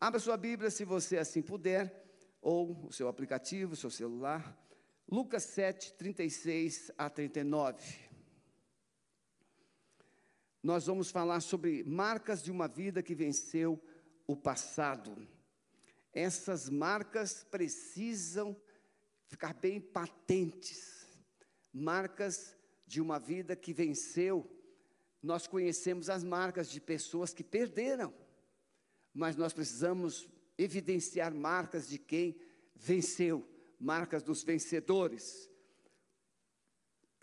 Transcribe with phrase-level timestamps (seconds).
[0.00, 2.06] Abra sua Bíblia, se você assim puder,
[2.40, 4.56] ou o seu aplicativo, o seu celular.
[5.10, 7.82] Lucas 7, 36 a 39.
[10.62, 13.82] Nós vamos falar sobre marcas de uma vida que venceu
[14.24, 15.26] o passado.
[16.12, 18.56] Essas marcas precisam
[19.26, 21.08] ficar bem patentes.
[21.72, 22.56] Marcas
[22.86, 24.48] de uma vida que venceu.
[25.20, 28.14] Nós conhecemos as marcas de pessoas que perderam,
[29.14, 32.36] mas nós precisamos evidenciar marcas de quem
[32.74, 35.48] venceu, marcas dos vencedores.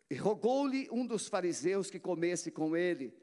[0.10, 3.14] E rogou-lhe um dos fariseus que comesse com ele.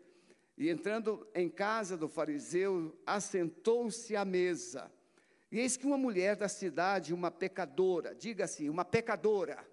[0.56, 4.92] E entrando em casa do fariseu, assentou-se à mesa.
[5.50, 9.66] E eis que uma mulher da cidade, uma pecadora, diga assim, uma pecadora,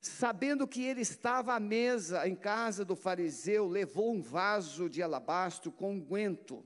[0.00, 5.72] sabendo que ele estava à mesa em casa do fariseu, levou um vaso de alabastro
[5.72, 6.64] com unguento.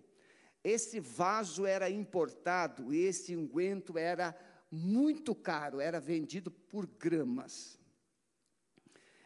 [0.63, 4.37] Esse vaso era importado esse unguento era
[4.71, 7.79] muito caro, era vendido por gramas.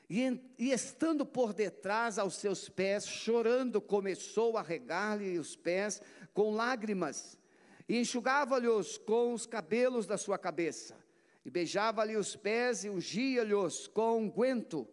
[0.09, 6.03] E, e, estando por detrás aos seus pés, chorando, começou a regar-lhe os pés
[6.35, 7.39] com lágrimas,
[7.89, 11.03] e enxugava-lhes com os cabelos da sua cabeça
[11.45, 14.89] e beijava-lhe os pés e ungia-lhes com unguento.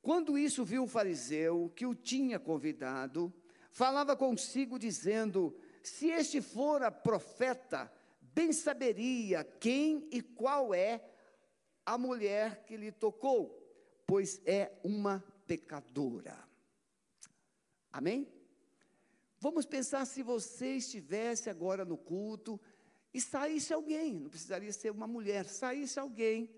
[0.00, 3.32] Quando isso viu o fariseu, que o tinha convidado,
[3.70, 11.04] falava consigo, dizendo: Se este fora profeta, bem saberia quem e qual é
[11.84, 13.62] a mulher que lhe tocou,
[14.06, 16.42] pois é uma pecadora.
[17.92, 18.26] Amém?
[19.38, 22.58] Vamos pensar se você estivesse agora no culto
[23.12, 26.48] e saísse alguém, não precisaria ser uma mulher, saísse alguém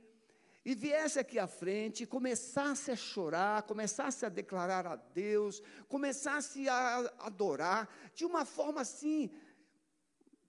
[0.67, 6.99] e viesse aqui à frente começasse a chorar, começasse a declarar a Deus, começasse a
[7.21, 9.31] adorar de uma forma assim,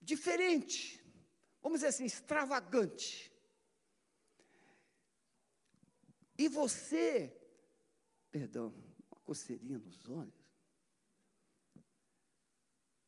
[0.01, 1.05] diferente,
[1.61, 3.31] vamos dizer assim, extravagante.
[6.35, 7.39] E você,
[8.31, 8.73] perdão,
[9.11, 10.33] uma coceirinha nos olhos,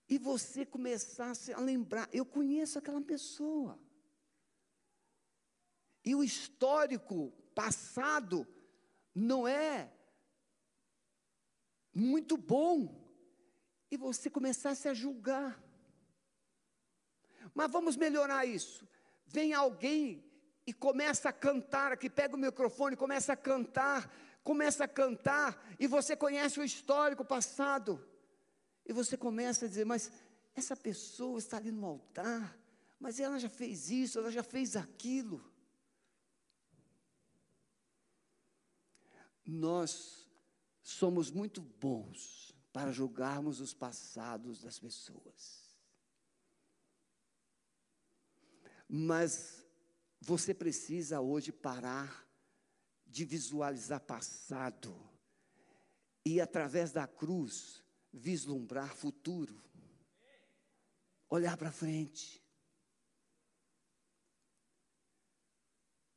[0.07, 3.79] e você começasse a lembrar, eu conheço aquela pessoa.
[6.09, 8.47] E o histórico passado
[9.13, 9.93] não é
[11.93, 13.07] muito bom.
[13.91, 15.63] E você começasse a julgar.
[17.53, 18.87] Mas vamos melhorar isso.
[19.27, 20.25] Vem alguém
[20.65, 24.11] e começa a cantar aqui, pega o microfone, começa a cantar,
[24.43, 28.03] começa a cantar, e você conhece o histórico passado.
[28.83, 30.11] E você começa a dizer, mas
[30.55, 32.57] essa pessoa está ali no altar,
[32.99, 35.48] mas ela já fez isso, ela já fez aquilo.
[39.51, 40.27] Nós
[40.83, 45.75] somos muito bons para julgarmos os passados das pessoas.
[48.87, 49.65] Mas
[50.21, 52.27] você precisa hoje parar
[53.07, 54.95] de visualizar passado
[56.23, 57.83] e através da cruz
[58.13, 59.59] vislumbrar futuro,
[61.27, 62.39] olhar para frente.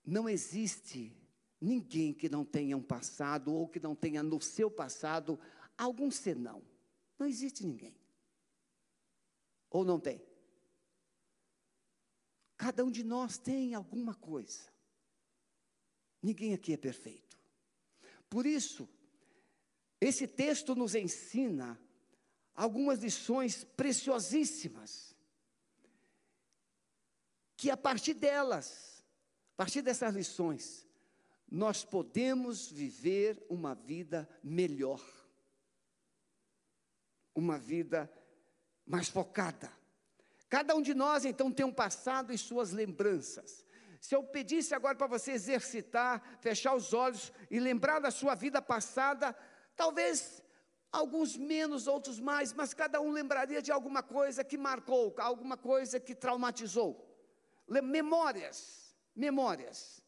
[0.05, 1.22] Não existe
[1.63, 5.39] ninguém que não tenha um passado ou que não tenha no seu passado
[5.79, 6.63] algum senão.
[7.19, 7.97] Não existe ninguém.
[9.71, 10.21] Ou não tem?
[12.57, 14.71] Cada um de nós tem alguma coisa.
[16.21, 17.39] Ninguém aqui é perfeito.
[18.29, 18.89] Por isso,
[20.01, 21.81] esse texto nos ensina
[22.55, 25.17] algumas lições preciosíssimas,
[27.57, 29.05] que a partir delas,
[29.55, 30.87] a partir dessas lições,
[31.53, 35.01] nós podemos viver uma vida melhor,
[37.35, 38.13] uma vida
[38.85, 39.71] mais focada.
[40.49, 43.65] Cada um de nós, então, tem um passado e suas lembranças.
[44.01, 48.61] Se eu pedisse agora para você exercitar, fechar os olhos e lembrar da sua vida
[48.61, 49.37] passada,
[49.77, 50.43] Talvez
[50.91, 55.99] alguns menos, outros mais, mas cada um lembraria de alguma coisa que marcou, alguma coisa
[55.99, 57.09] que traumatizou.
[57.67, 60.02] Memórias, memórias.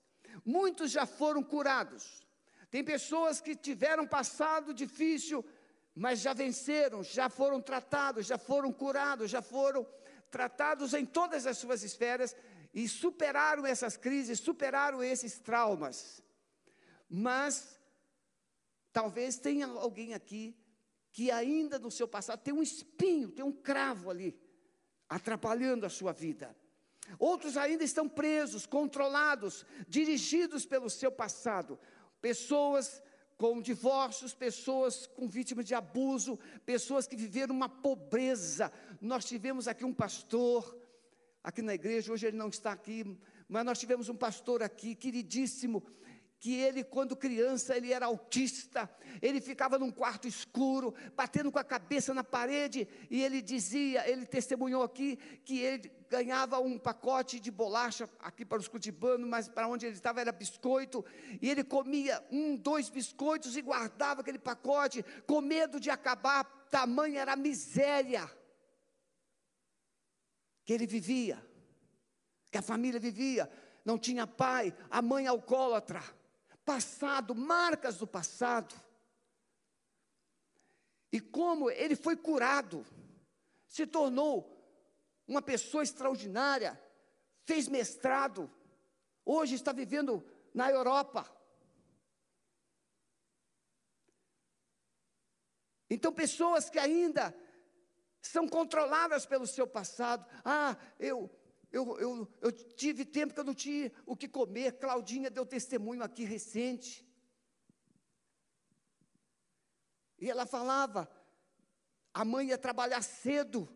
[0.45, 2.27] Muitos já foram curados.
[2.71, 5.45] Tem pessoas que tiveram passado difícil,
[5.95, 9.87] mas já venceram, já foram tratados, já foram curados, já foram
[10.31, 12.35] tratados em todas as suas esferas
[12.73, 16.23] e superaram essas crises, superaram esses traumas.
[17.09, 17.75] Mas
[18.95, 20.57] Talvez tenha alguém aqui
[21.11, 24.41] que ainda no seu passado tem um espinho, tem um cravo ali,
[25.09, 26.57] atrapalhando a sua vida.
[27.19, 31.79] Outros ainda estão presos, controlados, dirigidos pelo seu passado.
[32.21, 33.03] Pessoas
[33.37, 38.73] com divórcios, pessoas com vítimas de abuso, pessoas que viveram uma pobreza.
[39.01, 40.79] Nós tivemos aqui um pastor,
[41.43, 43.19] aqui na igreja, hoje ele não está aqui,
[43.49, 45.83] mas nós tivemos um pastor aqui, queridíssimo,
[46.45, 48.87] que ele, quando criança, ele era autista,
[49.23, 54.27] ele ficava num quarto escuro, batendo com a cabeça na parede, e ele dizia, ele
[54.27, 59.67] testemunhou aqui, que ele ganhava um pacote de bolacha aqui para os cutibanos, mas para
[59.67, 61.03] onde ele estava era biscoito,
[61.41, 67.23] e ele comia um, dois biscoitos e guardava aquele pacote, com medo de acabar, tamanha
[67.23, 68.31] era a miséria
[70.63, 71.43] que ele vivia,
[72.51, 73.51] que a família vivia,
[73.83, 76.03] não tinha pai, a mãe alcoólatra
[76.65, 78.75] passado, marcas do passado.
[81.13, 82.85] E como ele foi curado,
[83.69, 84.51] se tornou
[85.27, 86.81] uma pessoa extraordinária,
[87.45, 88.51] fez mestrado,
[89.25, 91.31] hoje está vivendo na Europa.
[95.89, 97.35] Então, pessoas que ainda
[98.21, 100.27] são controladas pelo seu passado.
[100.45, 101.31] Ah, eu
[101.75, 104.79] eu, eu, eu tive tempo que eu não tinha o que comer.
[104.79, 107.05] Claudinha deu testemunho aqui recente.
[110.21, 111.11] E ela falava:
[112.13, 113.69] a mãe ia trabalhar cedo,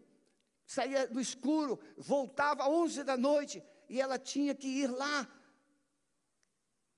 [0.65, 5.29] saía no escuro, voltava às 11 da noite, e ela tinha que ir lá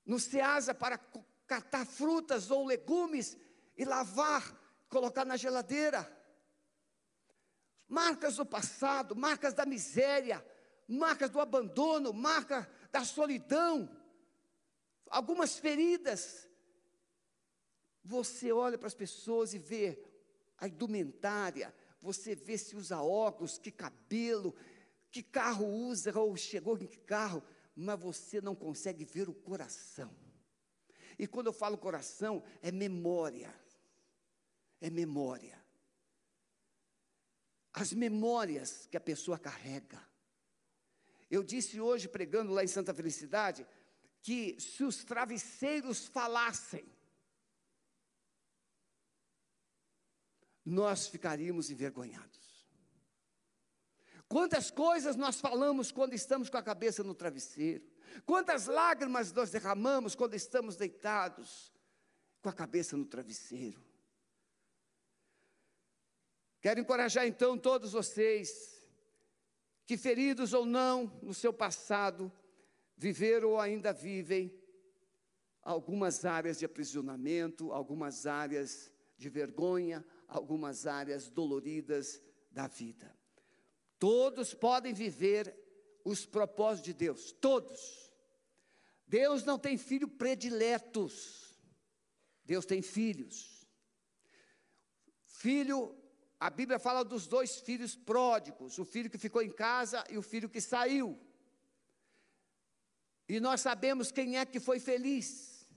[0.05, 0.99] no Ceasa para
[1.47, 3.38] catar frutas ou legumes
[3.75, 4.55] e lavar,
[4.91, 6.06] colocar na geladeira.
[7.88, 10.44] Marcas do passado, marcas da miséria,
[10.90, 13.88] marcas do abandono, marca da solidão,
[15.08, 16.48] algumas feridas.
[18.02, 20.02] Você olha para as pessoas e vê
[20.58, 21.72] a indumentária,
[22.02, 24.54] você vê se usa óculos, que cabelo,
[25.12, 27.42] que carro usa ou chegou em que carro,
[27.76, 30.14] mas você não consegue ver o coração.
[31.19, 33.54] E quando eu falo coração, é memória.
[34.81, 35.62] É memória.
[37.72, 40.10] As memórias que a pessoa carrega.
[41.31, 43.67] Eu disse hoje, pregando lá em Santa Felicidade,
[44.21, 46.85] que se os travesseiros falassem,
[50.65, 52.69] nós ficaríamos envergonhados.
[54.29, 57.85] Quantas coisas nós falamos quando estamos com a cabeça no travesseiro,
[58.26, 61.73] quantas lágrimas nós derramamos quando estamos deitados
[62.43, 63.83] com a cabeça no travesseiro.
[66.61, 68.80] Quero encorajar então todos vocês
[69.90, 72.32] que, feridos ou não no seu passado,
[72.96, 74.56] viveram ou ainda vivem
[75.62, 78.88] algumas áreas de aprisionamento, algumas áreas
[79.19, 82.22] de vergonha, algumas áreas doloridas
[82.52, 83.12] da vida.
[83.98, 85.58] Todos podem viver
[86.04, 88.12] os propósitos de Deus, todos.
[89.08, 91.58] Deus não tem filho prediletos,
[92.44, 93.66] Deus tem filhos.
[95.25, 96.00] Filho
[96.40, 100.22] a Bíblia fala dos dois filhos pródigos, o filho que ficou em casa e o
[100.22, 101.20] filho que saiu.
[103.28, 105.69] E nós sabemos quem é que foi feliz.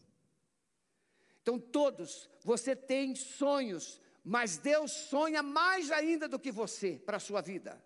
[1.41, 7.19] Então, todos, você tem sonhos, mas Deus sonha mais ainda do que você para a
[7.19, 7.83] sua vida.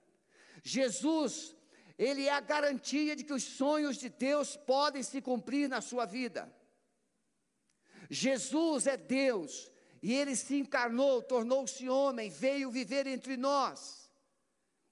[0.62, 1.56] Jesus,
[1.98, 6.06] Ele é a garantia de que os sonhos de Deus podem se cumprir na sua
[6.06, 6.54] vida.
[8.08, 9.72] Jesus é Deus,
[10.02, 14.12] e ele se encarnou, tornou-se homem, veio viver entre nós.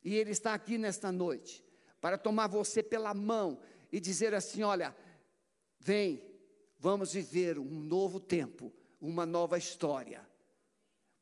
[0.04, 1.64] E ele está aqui nesta noite
[2.00, 3.60] para tomar você pela mão
[3.92, 4.96] e dizer assim: olha,
[5.80, 6.24] vem,
[6.78, 10.28] vamos viver um novo tempo, uma nova história.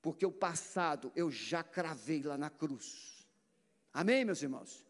[0.02, 3.26] Porque o passado eu já cravei lá na cruz.
[3.94, 4.86] Amém, meus irmãos?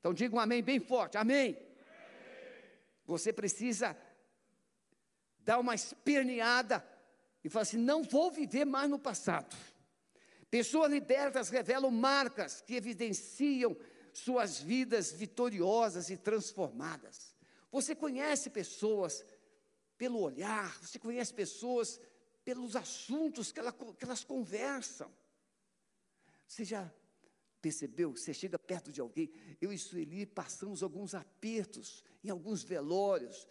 [0.00, 1.16] Então diga um amém bem forte.
[1.16, 1.56] Amém.
[3.04, 3.96] Você precisa
[5.38, 6.84] dar uma esperneada
[7.44, 9.56] e fala assim: não vou viver mais no passado.
[10.50, 13.76] Pessoas libertas revelam marcas que evidenciam
[14.12, 17.34] suas vidas vitoriosas e transformadas.
[17.70, 19.24] Você conhece pessoas
[19.96, 21.98] pelo olhar, você conhece pessoas
[22.44, 25.10] pelos assuntos que, ela, que elas conversam.
[26.46, 26.92] Você já
[27.62, 28.10] percebeu?
[28.14, 33.48] Você chega perto de alguém, eu e Sueli passamos alguns apertos em alguns velórios.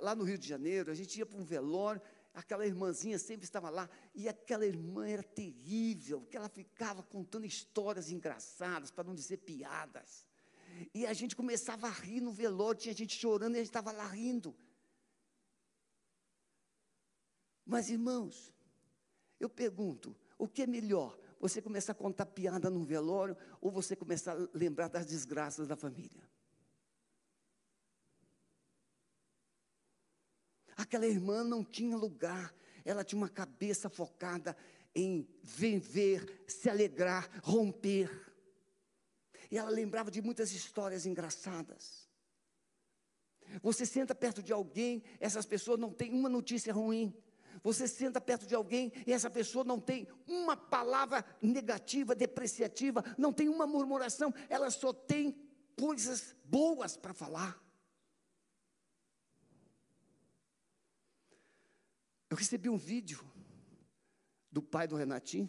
[0.00, 2.02] Lá no Rio de Janeiro, a gente ia para um velório
[2.34, 8.10] aquela irmãzinha sempre estava lá, e aquela irmã era terrível, que ela ficava contando histórias
[8.10, 10.26] engraçadas, para não dizer piadas.
[10.92, 13.92] E a gente começava a rir no velório, tinha gente chorando e a gente estava
[13.92, 14.54] lá rindo.
[17.64, 18.52] Mas, irmãos,
[19.38, 21.16] eu pergunto: o que é melhor?
[21.38, 25.76] Você começar a contar piada no velório ou você começar a lembrar das desgraças da
[25.76, 26.28] família?
[30.76, 32.54] Aquela irmã não tinha lugar,
[32.84, 34.56] ela tinha uma cabeça focada
[34.94, 38.10] em viver, se alegrar, romper.
[39.50, 42.08] E ela lembrava de muitas histórias engraçadas.
[43.62, 47.14] Você senta perto de alguém, essas pessoas não têm uma notícia ruim.
[47.62, 53.32] Você senta perto de alguém e essa pessoa não tem uma palavra negativa, depreciativa, não
[53.32, 55.36] tem uma murmuração, ela só tem
[55.78, 57.63] coisas boas para falar.
[62.34, 63.24] Eu recebi um vídeo
[64.50, 65.48] do pai do Renatinho,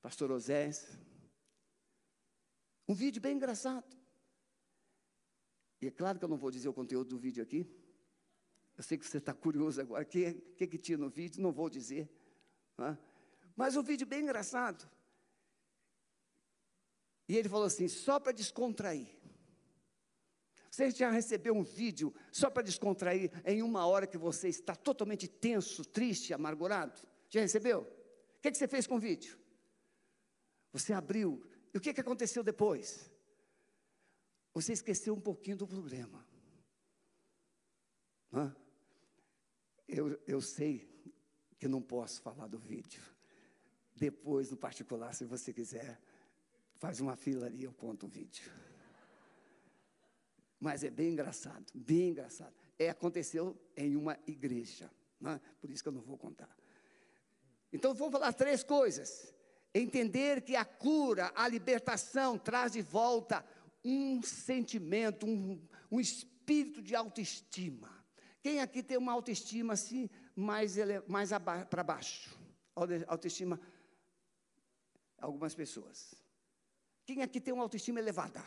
[0.00, 0.96] pastor Osés.
[2.86, 3.96] Um vídeo bem engraçado.
[5.80, 7.68] E é claro que eu não vou dizer o conteúdo do vídeo aqui,
[8.76, 11.50] eu sei que você está curioso agora, o que, que, que tinha no vídeo, não
[11.50, 12.08] vou dizer.
[12.78, 12.96] Né?
[13.56, 14.88] Mas um vídeo bem engraçado.
[17.28, 19.08] E ele falou assim: só para descontrair.
[20.78, 25.26] Você já recebeu um vídeo só para descontrair em uma hora que você está totalmente
[25.26, 27.02] tenso, triste, amargurado?
[27.28, 27.80] Já recebeu?
[27.80, 29.36] O que, que você fez com o vídeo?
[30.72, 31.44] Você abriu.
[31.74, 33.10] E o que, que aconteceu depois?
[34.54, 36.24] Você esqueceu um pouquinho do problema.
[38.32, 38.54] Hã?
[39.88, 40.88] Eu, eu sei
[41.58, 43.02] que não posso falar do vídeo.
[43.96, 46.00] Depois, no particular, se você quiser,
[46.76, 48.67] faz uma fila ali, eu conto o vídeo.
[50.60, 52.52] Mas é bem engraçado, bem engraçado.
[52.78, 55.40] É, aconteceu em uma igreja, né?
[55.60, 56.54] por isso que eu não vou contar.
[57.72, 59.32] Então, vou falar três coisas.
[59.74, 63.44] Entender que a cura, a libertação, traz de volta
[63.84, 67.88] um sentimento, um, um espírito de autoestima.
[68.42, 71.30] Quem aqui tem uma autoestima assim, mais, mais
[71.68, 72.36] para baixo?
[73.06, 73.60] Autoestima,
[75.18, 76.14] algumas pessoas.
[77.04, 78.42] Quem aqui tem uma autoestima elevada?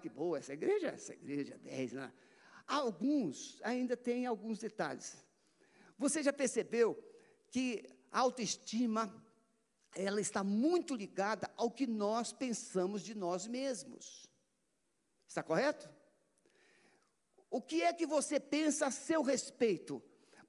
[0.00, 2.12] Que boa essa igreja, essa igreja 10, né?
[2.66, 5.24] Alguns ainda têm alguns detalhes.
[5.98, 7.02] Você já percebeu
[7.50, 9.12] que a autoestima
[9.94, 14.28] ela está muito ligada ao que nós pensamos de nós mesmos.
[15.26, 15.88] Está correto?
[17.48, 20.02] O que é que você pensa a seu respeito?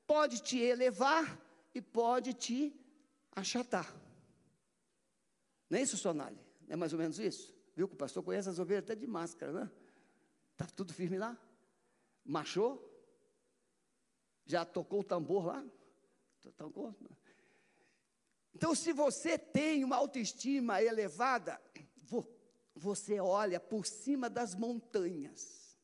[0.07, 1.39] Pode te elevar
[1.73, 2.73] e pode te
[3.31, 3.95] achatar.
[5.69, 6.39] Não é isso, Sonali?
[6.67, 7.54] É mais ou menos isso?
[7.75, 9.71] Viu que o pastor conhece as ovelhas até de máscara, né?
[10.53, 11.37] Está tudo firme lá?
[12.23, 12.81] Machou?
[14.45, 15.65] Já tocou o tambor lá?
[16.55, 16.95] Tocou?
[18.53, 21.61] Então, se você tem uma autoestima elevada,
[22.73, 25.77] você olha por cima das montanhas.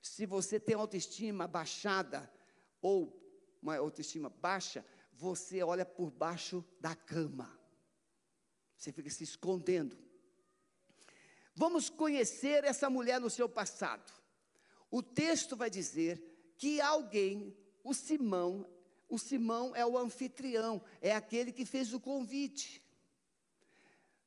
[0.00, 2.32] Se você tem autoestima baixada
[2.80, 3.20] ou
[3.60, 7.58] uma autoestima baixa, você olha por baixo da cama.
[8.76, 10.09] Você fica se escondendo.
[11.54, 14.12] Vamos conhecer essa mulher no seu passado.
[14.90, 18.68] O texto vai dizer que alguém, o Simão,
[19.08, 22.82] o Simão é o anfitrião, é aquele que fez o convite.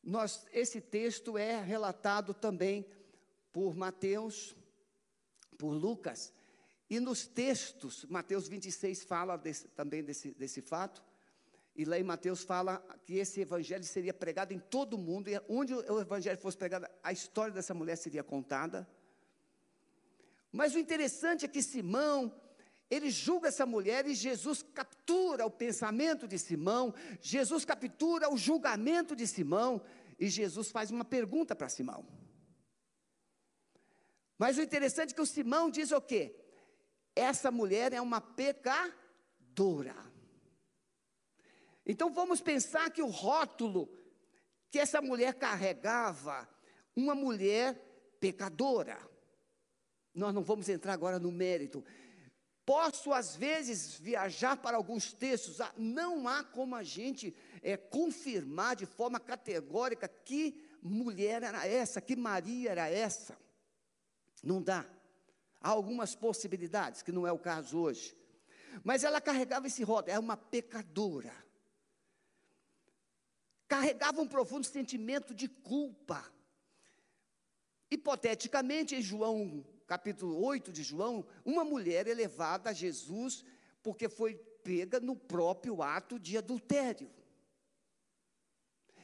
[0.04, 2.86] Nós, esse texto é relatado também
[3.52, 4.56] por Mateus,
[5.58, 6.34] por Lucas.
[6.90, 11.04] E nos textos, Mateus 26 fala desse, também desse, desse fato.
[11.76, 15.42] E lá em Mateus fala que esse evangelho seria pregado em todo o mundo, e
[15.50, 18.88] onde o evangelho fosse pregado, a história dessa mulher seria contada.
[20.52, 22.40] Mas o interessante é que Simão,
[22.92, 29.16] ele julga essa mulher e Jesus captura o pensamento de Simão, Jesus captura o julgamento
[29.16, 29.82] de Simão,
[30.20, 32.06] e Jesus faz uma pergunta para Simão.
[34.38, 36.36] Mas o interessante é que o Simão diz o quê?
[37.16, 40.13] Essa mulher é uma pecadora.
[41.86, 43.90] Então vamos pensar que o rótulo
[44.74, 46.50] que essa mulher carregava,
[46.96, 47.76] uma mulher
[48.20, 48.98] pecadora.
[50.16, 51.86] Nós não vamos entrar agora no mérito.
[52.66, 58.76] Posso, às vezes, viajar para alguns textos, ah, não há como a gente é, confirmar
[58.76, 63.38] de forma categórica que mulher era essa, que Maria era essa.
[64.42, 64.86] Não dá.
[65.62, 68.16] Há algumas possibilidades, que não é o caso hoje.
[68.84, 71.34] Mas ela carregava esse rótulo, é uma pecadora.
[73.74, 76.24] Carregava um profundo sentimento de culpa.
[77.90, 83.44] Hipoteticamente, em João, capítulo 8 de João, uma mulher elevada a Jesus
[83.82, 87.10] porque foi pega no próprio ato de adultério.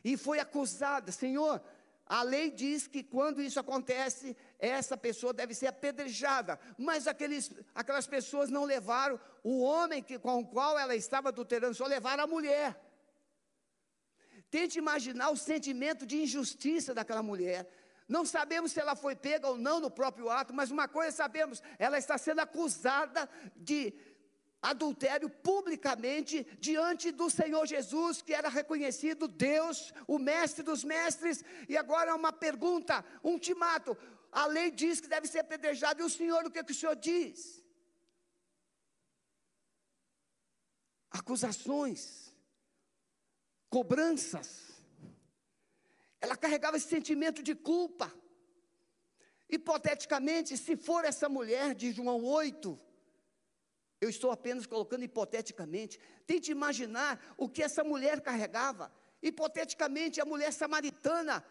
[0.04, 1.60] E foi acusada, Senhor,
[2.06, 6.60] a lei diz que quando isso acontece, essa pessoa deve ser apedrejada.
[6.78, 11.74] Mas aqueles, aquelas pessoas não levaram o homem que, com o qual ela estava adulterando,
[11.74, 12.88] só levaram a mulher.
[14.50, 17.68] Tente imaginar o sentimento de injustiça daquela mulher.
[18.08, 21.62] Não sabemos se ela foi pega ou não no próprio ato, mas uma coisa sabemos:
[21.77, 23.94] ela está sendo acusada de
[24.62, 31.77] adultério publicamente diante do Senhor Jesus, que era reconhecido Deus, o mestre dos mestres, e
[31.77, 33.98] agora uma pergunta, um ultimato.
[34.32, 36.75] A lei diz que deve ser apedrejado, e o Senhor, o que, é que o
[36.75, 37.63] Senhor diz?
[41.10, 42.28] Acusações,
[43.70, 44.70] cobranças.
[46.20, 48.14] Ela carregava esse sentimento de culpa.
[49.50, 52.80] Hipoteticamente, se for essa mulher de João 8,
[54.02, 56.00] eu estou apenas colocando hipoteticamente.
[56.26, 58.92] Tente imaginar o que essa mulher carregava.
[59.22, 61.44] Hipoteticamente, a mulher samaritana,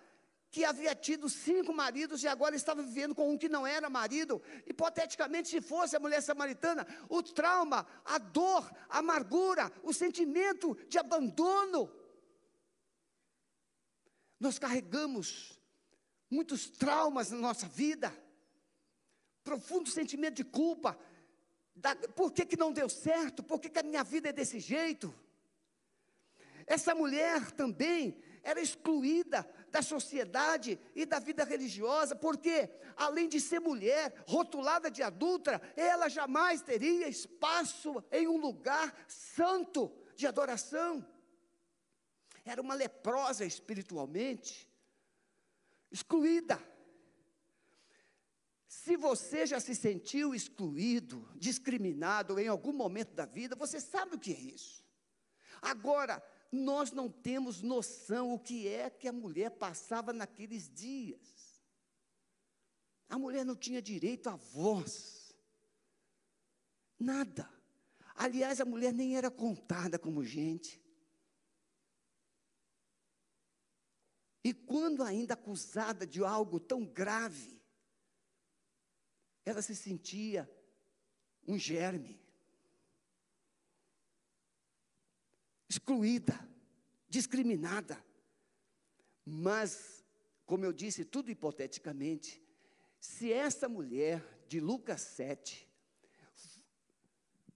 [0.51, 4.41] que havia tido cinco maridos e agora estava vivendo com um que não era marido.
[4.67, 10.99] Hipoteticamente, se fosse a mulher samaritana, o trauma, a dor, a amargura, o sentimento de
[10.99, 11.91] abandono.
[14.38, 15.59] Nós carregamos
[16.30, 18.14] muitos traumas na nossa vida,
[19.42, 20.99] profundo sentimento de culpa,
[21.75, 23.42] da, por que, que não deu certo?
[23.42, 25.14] Por que, que a minha vida é desse jeito?
[26.66, 33.61] Essa mulher também era excluída da sociedade e da vida religiosa, porque, além de ser
[33.61, 41.04] mulher, rotulada de adulta, ela jamais teria espaço em um lugar santo de adoração.
[42.49, 44.67] Era uma leprosa espiritualmente,
[45.93, 46.59] excluída.
[48.67, 54.19] Se você já se sentiu excluído, discriminado em algum momento da vida, você sabe o
[54.19, 54.83] que é isso.
[55.61, 61.62] Agora, nós não temos noção o que é que a mulher passava naqueles dias.
[63.11, 65.35] A mulher não tinha direito à voz.
[66.99, 67.47] Nada.
[68.14, 70.88] Aliás, a mulher nem era contada como gente.
[74.42, 77.61] E quando ainda acusada de algo tão grave,
[79.45, 80.49] ela se sentia
[81.47, 82.21] um germe,
[85.68, 86.38] excluída,
[87.09, 88.02] discriminada.
[89.25, 90.04] Mas,
[90.45, 92.42] como eu disse, tudo hipoteticamente,
[93.00, 95.69] se essa mulher de Lucas 7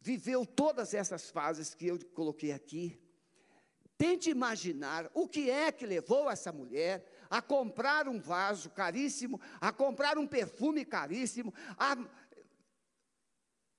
[0.00, 3.01] viveu todas essas fases que eu coloquei aqui,
[4.02, 9.70] tente imaginar o que é que levou essa mulher a comprar um vaso caríssimo, a
[9.70, 11.96] comprar um perfume caríssimo, a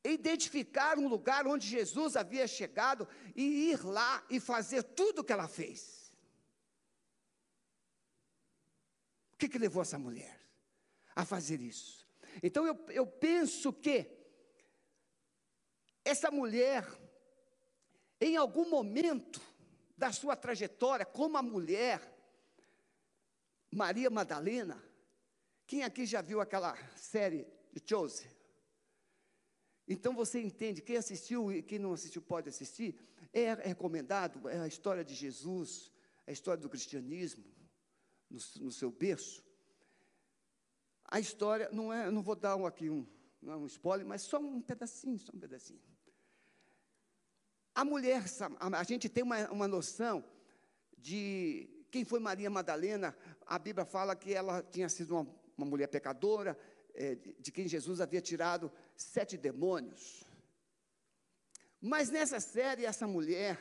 [0.01, 3.05] identificar um lugar onde Jesus havia chegado
[3.35, 6.09] e ir lá e fazer tudo o que ela fez.
[9.33, 10.39] O que, que levou essa mulher
[11.13, 12.07] a fazer isso?
[12.41, 14.09] Então eu, eu penso que
[16.05, 16.87] essa mulher,
[18.21, 19.51] em algum momento
[19.97, 22.01] da sua trajetória como a mulher,
[23.71, 24.83] Maria Madalena.
[25.65, 28.27] Quem aqui já viu aquela série de Chose?
[29.87, 32.97] Então você entende, quem assistiu e quem não assistiu pode assistir.
[33.31, 35.91] É recomendado, é a história de Jesus,
[36.27, 37.43] a história do cristianismo,
[38.29, 39.43] no, no seu berço.
[41.05, 43.07] A história, não é, não vou dar um, aqui um,
[43.41, 45.81] não é um spoiler, mas só um pedacinho, só um pedacinho.
[47.75, 48.23] A mulher,
[48.59, 50.23] a, gente tem uma, uma noção
[50.97, 53.15] de quem foi Maria Madalena?
[53.47, 56.57] A Bíblia fala que ela tinha sido uma, uma mulher pecadora,
[56.93, 60.23] é, de, de quem Jesus havia tirado sete demônios.
[61.81, 63.59] Mas nessa série, essa mulher,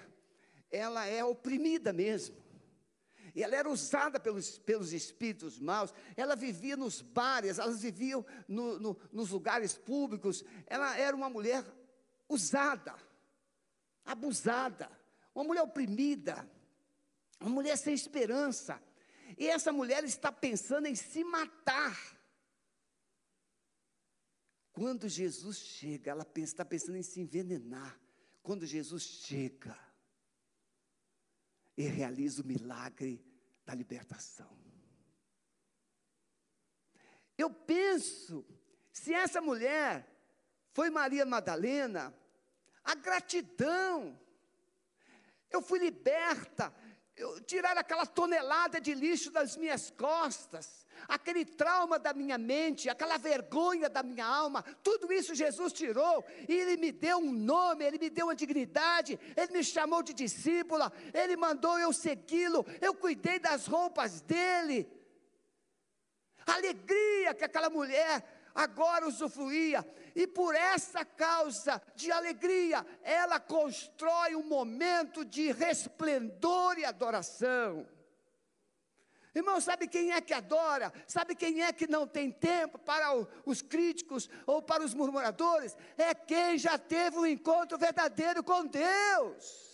[0.70, 2.36] ela é oprimida mesmo.
[3.34, 8.78] E ela era usada pelos, pelos espíritos maus, ela vivia nos bares, elas viviam no,
[8.78, 10.44] no, nos lugares públicos.
[10.66, 11.64] Ela era uma mulher
[12.28, 12.94] usada,
[14.04, 14.90] abusada,
[15.34, 16.48] uma mulher oprimida.
[17.40, 18.80] Uma mulher sem esperança.
[19.36, 21.96] E essa mulher está pensando em se matar.
[24.72, 27.98] Quando Jesus chega, ela está pensando em se envenenar.
[28.42, 29.76] Quando Jesus chega
[31.76, 33.24] e realiza o milagre
[33.64, 34.56] da libertação.
[37.36, 38.46] Eu penso,
[38.92, 40.08] se essa mulher
[40.72, 42.14] foi Maria Madalena,
[42.84, 44.18] a gratidão,
[45.50, 46.74] eu fui liberta,
[47.16, 53.16] eu, tirar aquela tonelada de lixo das minhas costas, aquele trauma da minha mente, aquela
[53.18, 57.98] vergonha da minha alma, tudo isso Jesus tirou, e Ele me deu um nome, Ele
[57.98, 63.38] me deu uma dignidade, Ele me chamou de discípula, Ele mandou eu segui-lo, eu cuidei
[63.38, 64.90] das roupas dEle.
[66.46, 74.34] A alegria que aquela mulher agora usufruía, e por essa causa de alegria, ela constrói
[74.34, 77.86] um momento de resplendor e adoração.
[79.34, 80.92] Irmão, sabe quem é que adora?
[81.06, 85.74] Sabe quem é que não tem tempo para o, os críticos ou para os murmuradores?
[85.96, 89.72] É quem já teve um encontro verdadeiro com Deus.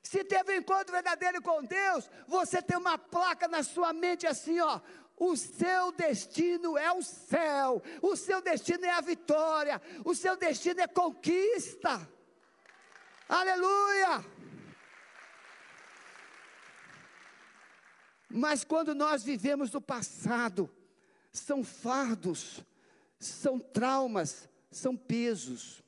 [0.00, 4.60] Se teve um encontro verdadeiro com Deus, você tem uma placa na sua mente assim,
[4.60, 4.80] ó.
[5.16, 10.80] O seu destino é o céu, o seu destino é a vitória, o seu destino
[10.80, 12.08] é conquista.
[13.28, 14.24] Aleluia!
[18.28, 20.68] Mas quando nós vivemos no passado,
[21.30, 22.64] são fardos,
[23.16, 25.83] são traumas, são pesos.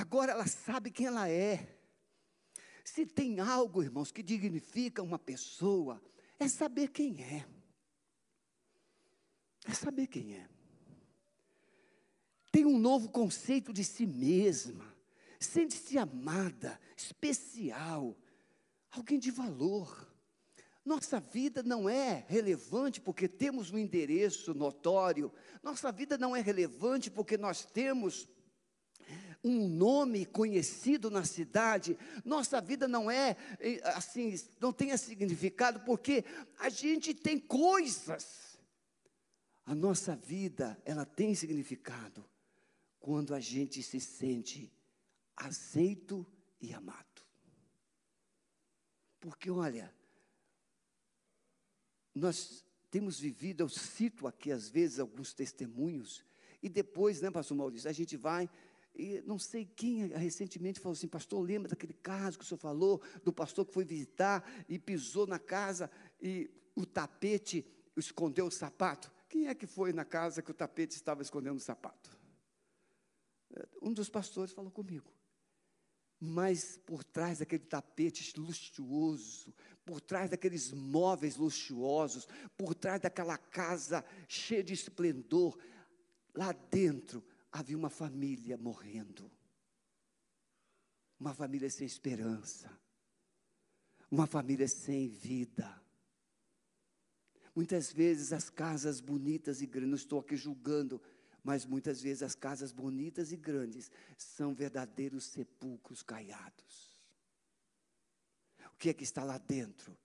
[0.00, 1.78] Agora ela sabe quem ela é.
[2.84, 6.02] Se tem algo, irmãos, que dignifica uma pessoa,
[6.38, 7.46] é saber quem é.
[9.66, 10.48] É saber quem é
[12.50, 14.84] tem um novo conceito de si mesma,
[15.38, 18.16] sente-se amada, especial,
[18.90, 20.08] alguém de valor.
[20.84, 25.32] Nossa vida não é relevante porque temos um endereço notório,
[25.62, 28.28] nossa vida não é relevante porque nós temos
[29.42, 36.24] um nome conhecido na cidade, nossa vida não é eh, assim, não tem significado porque
[36.58, 38.58] a gente tem coisas.
[39.64, 42.28] A nossa vida, ela tem significado
[42.98, 44.70] quando a gente se sente
[45.36, 46.26] aceito
[46.60, 47.22] e amado.
[49.20, 49.94] Porque, olha,
[52.14, 56.24] nós temos vivido, eu cito aqui às vezes alguns testemunhos,
[56.62, 58.50] e depois, né, pastor Maurício, a gente vai,
[59.00, 63.00] e não sei quem recentemente falou assim, pastor, lembra daquele caso que o senhor falou,
[63.24, 67.64] do pastor que foi visitar e pisou na casa e o tapete
[67.96, 69.10] escondeu o sapato?
[69.26, 72.10] Quem é que foi na casa que o tapete estava escondendo o sapato?
[73.80, 75.10] Um dos pastores falou comigo.
[76.20, 79.54] Mas por trás daquele tapete luxuoso,
[79.86, 85.58] por trás daqueles móveis luxuosos, por trás daquela casa cheia de esplendor,
[86.34, 89.30] lá dentro havia uma família morrendo.
[91.18, 92.70] Uma família sem esperança.
[94.10, 95.80] Uma família sem vida.
[97.54, 101.00] Muitas vezes as casas bonitas e grandes, não estou aqui julgando
[101.42, 107.00] mas muitas vezes as casas bonitas e grandes são verdadeiros sepulcros caiados.
[108.72, 109.96] O que é que está lá dentro?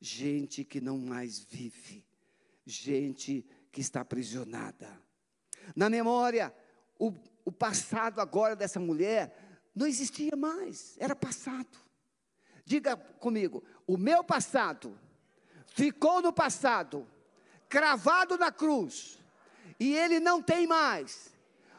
[0.00, 2.04] Gente que não mais vive,
[2.64, 5.00] gente que está aprisionada.
[5.74, 6.54] Na memória,
[6.98, 7.12] o,
[7.44, 9.36] o passado agora dessa mulher
[9.74, 11.78] não existia mais, era passado.
[12.64, 14.98] Diga comigo, o meu passado
[15.66, 17.06] ficou no passado,
[17.68, 19.18] cravado na cruz
[19.78, 21.34] e ele não tem mais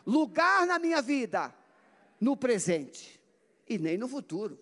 [0.06, 1.54] lugar na minha vida
[2.20, 3.20] no presente
[3.68, 4.60] e nem no futuro.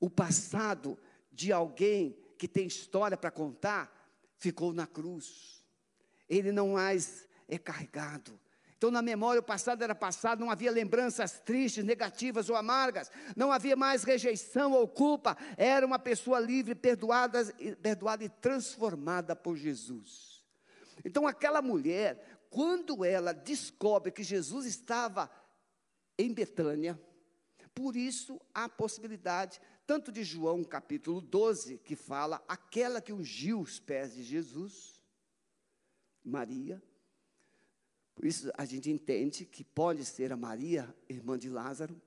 [0.00, 0.98] O passado
[1.32, 3.92] de alguém que tem história para contar
[4.38, 5.64] ficou na cruz.
[6.28, 8.38] Ele não mais é carregado.
[8.76, 13.50] Então, na memória, o passado era passado, não havia lembranças tristes, negativas ou amargas, não
[13.50, 17.42] havia mais rejeição ou culpa, era uma pessoa livre, perdoada,
[17.80, 20.44] perdoada e transformada por Jesus.
[21.02, 25.30] Então, aquela mulher, quando ela descobre que Jesus estava
[26.18, 27.00] em Betânia,
[27.74, 33.78] por isso a possibilidade, tanto de João capítulo 12, que fala aquela que ungiu os
[33.80, 35.00] pés de Jesus,
[36.22, 36.82] Maria.
[38.16, 42.00] Por isso a gente entende que pode ser a Maria, irmã de Lázaro,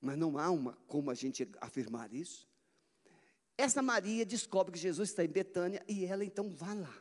[0.00, 2.48] mas não há uma como a gente afirmar isso.
[3.56, 6.94] Essa Maria descobre que Jesus está em Betânia e ela então vai lá.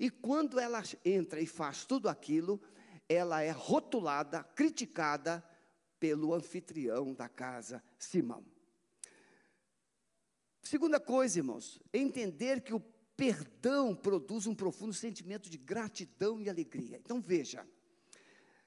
[0.00, 2.60] E quando ela entra e faz tudo aquilo,
[3.08, 5.42] ela é rotulada, criticada
[6.00, 8.44] pelo anfitrião da casa, Simão.
[10.60, 12.80] Segunda coisa, irmãos, entender que o
[13.16, 16.98] perdão produz um profundo sentimento de gratidão e alegria.
[16.98, 17.66] Então veja,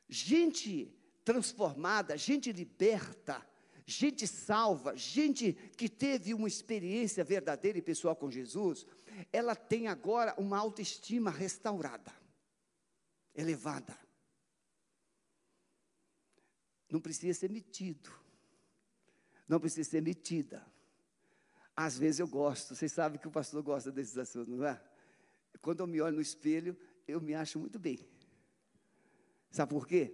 [0.07, 3.45] gente transformada, gente liberta,
[3.85, 8.85] gente salva, gente que teve uma experiência verdadeira e pessoal com Jesus,
[9.31, 12.13] ela tem agora uma autoestima restaurada,
[13.35, 13.97] elevada.
[16.89, 18.09] Não precisa ser metido,
[19.47, 20.65] não precisa ser metida.
[21.79, 24.81] Às vezes eu gosto, vocês sabem que o pastor gosta desses assuntos, não é?
[25.61, 26.75] Quando eu me olho no espelho,
[27.07, 27.99] eu me acho muito bem.
[29.51, 30.11] Sabe por quê?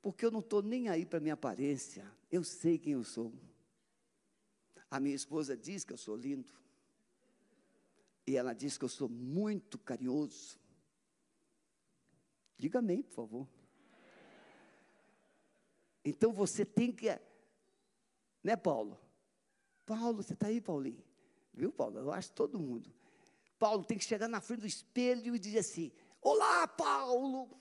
[0.00, 3.32] Porque eu não estou nem aí para minha aparência, eu sei quem eu sou.
[4.88, 6.52] A minha esposa diz que eu sou lindo.
[8.24, 10.60] E ela diz que eu sou muito carinhoso.
[12.56, 13.48] Diga amém, por favor.
[16.04, 17.08] Então você tem que.
[18.44, 18.96] Né, Paulo?
[19.90, 21.02] Paulo, você está aí, Paulinho?
[21.52, 21.98] Viu, Paulo?
[21.98, 22.94] Eu acho todo mundo.
[23.58, 25.90] Paulo tem que chegar na frente do espelho e dizer assim:
[26.22, 27.60] Olá, Paulo.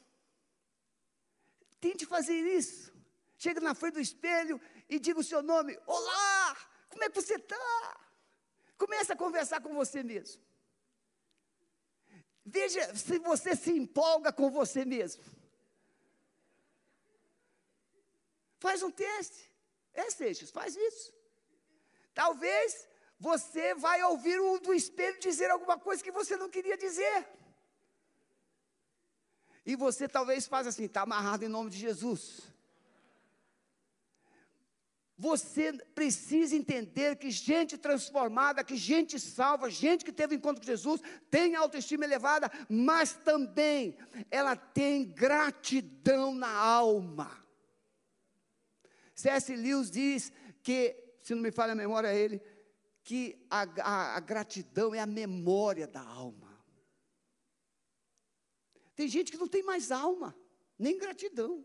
[1.81, 2.93] Tente fazer isso.
[3.35, 6.55] Chega na frente do espelho e diga o seu nome: Olá,
[6.87, 7.99] como é que você está?
[8.77, 10.39] Comece a conversar com você mesmo.
[12.45, 15.23] Veja se você se empolga com você mesmo.
[18.59, 19.51] Faz um teste.
[19.95, 21.18] É, Seixas, faz isso.
[22.13, 22.87] Talvez
[23.19, 27.27] você vai ouvir o do espelho dizer alguma coisa que você não queria dizer.
[29.65, 32.49] E você talvez faça assim, está amarrado em nome de Jesus.
[35.21, 41.01] Você precisa entender que gente transformada, que gente salva, gente que teve encontro com Jesus,
[41.29, 43.97] tem autoestima elevada, mas também
[44.31, 47.29] ela tem gratidão na alma.
[49.13, 49.53] C.S.
[49.53, 50.31] Lewis diz
[50.63, 50.95] que,
[51.29, 52.41] se não me falha a memória ele,
[53.03, 56.59] que a, a, a gratidão é a memória da alma.
[58.95, 60.35] Tem gente que não tem mais alma,
[60.77, 61.63] nem gratidão.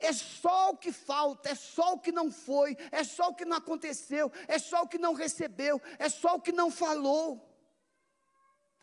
[0.00, 3.44] É só o que falta, é só o que não foi, é só o que
[3.44, 7.48] não aconteceu, é só o que não recebeu, é só o que não falou.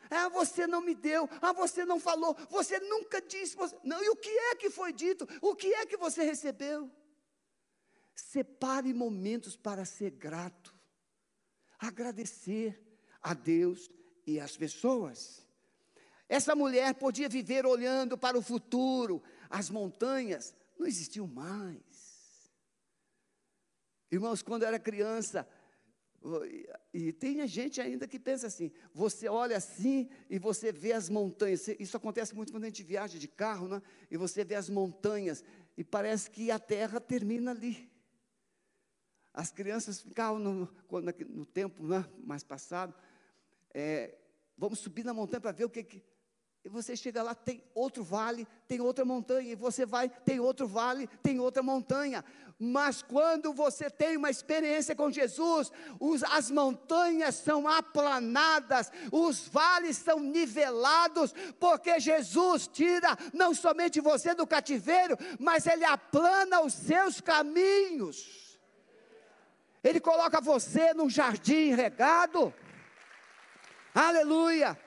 [0.10, 3.77] Ah, você não me deu, ah, você não falou, você nunca disse, você...
[3.84, 5.27] não, e o que é que foi dito?
[5.41, 6.89] O que é que você recebeu?
[8.19, 10.75] Separe momentos para ser grato,
[11.77, 12.82] agradecer
[13.21, 13.91] a Deus
[14.25, 15.45] e às pessoas.
[16.27, 22.51] Essa mulher podia viver olhando para o futuro, as montanhas, não existiu mais.
[24.12, 25.47] Irmãos, quando eu era criança,
[26.91, 31.67] e tem gente ainda que pensa assim: você olha assim e você vê as montanhas.
[31.80, 33.82] Isso acontece muito quando a gente viaja de carro, né?
[34.10, 35.43] E você vê as montanhas
[35.77, 37.95] e parece que a terra termina ali.
[39.38, 40.67] As crianças ficavam no,
[41.30, 42.91] no tempo né, mais passado,
[43.71, 44.17] é,
[44.58, 46.04] vamos subir na montanha para ver o que, que
[46.65, 50.67] e você chega lá, tem outro vale, tem outra montanha, e você vai, tem outro
[50.67, 52.26] vale, tem outra montanha.
[52.60, 59.97] Mas quando você tem uma experiência com Jesus, os, as montanhas são aplanadas, os vales
[59.97, 67.21] são nivelados, porque Jesus tira não somente você do cativeiro, mas Ele aplana os seus
[67.21, 68.46] caminhos.
[69.88, 72.54] Ele coloca você num jardim regado.
[73.93, 74.78] Aleluia.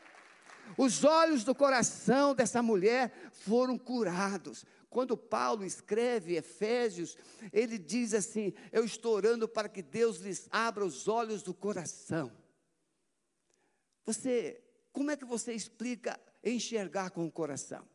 [0.76, 4.64] Os olhos do coração dessa mulher foram curados.
[4.90, 7.16] Quando Paulo escreve Efésios,
[7.52, 12.30] ele diz assim: Eu estou orando para que Deus lhes abra os olhos do coração.
[14.04, 17.88] Você, como é que você explica enxergar com o coração?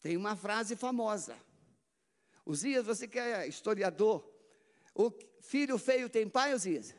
[0.00, 1.36] Tem uma frase famosa.
[2.44, 4.28] Osias, você que é historiador,
[4.94, 5.10] o
[5.48, 6.94] filho feio tem pai, Osias?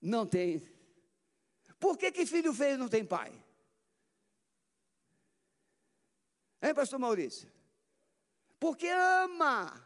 [0.00, 0.62] Não tem.
[1.80, 3.32] Por que, que filho feio não tem pai?
[6.62, 7.50] Hein, pastor Maurício?
[8.60, 9.84] Porque ama.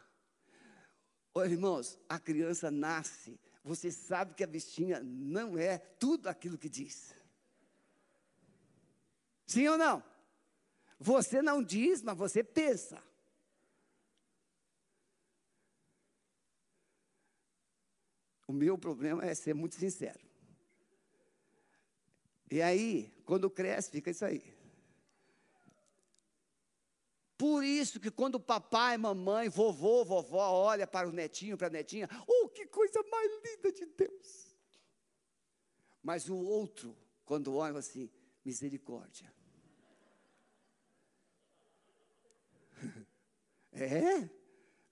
[1.33, 6.69] Olha, irmãos, a criança nasce, você sabe que a bichinha não é tudo aquilo que
[6.69, 7.15] diz.
[9.47, 10.03] Sim ou não?
[10.99, 13.01] Você não diz, mas você pensa.
[18.47, 20.19] O meu problema é ser muito sincero.
[22.49, 24.55] E aí, quando cresce, fica isso aí.
[27.37, 32.09] Por isso que quando papai, mamãe, vovô, vovó olha para o netinho, para a netinha,
[32.27, 34.55] oh, que coisa mais linda de Deus.
[36.01, 38.09] Mas o outro, quando olha assim,
[38.43, 39.33] misericórdia.
[43.77, 44.29] É,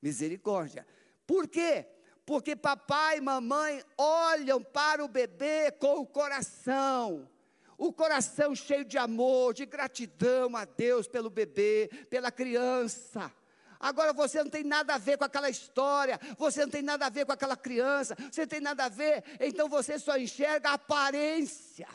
[0.01, 0.85] misericórdia.
[1.25, 1.87] Por quê?
[2.25, 7.29] Porque papai e mamãe olham para o bebê com o coração
[7.77, 13.31] o coração cheio de amor, de gratidão a Deus pelo bebê, pela criança.
[13.79, 17.09] Agora você não tem nada a ver com aquela história, você não tem nada a
[17.09, 20.73] ver com aquela criança, você não tem nada a ver, então você só enxerga a
[20.73, 21.87] aparência.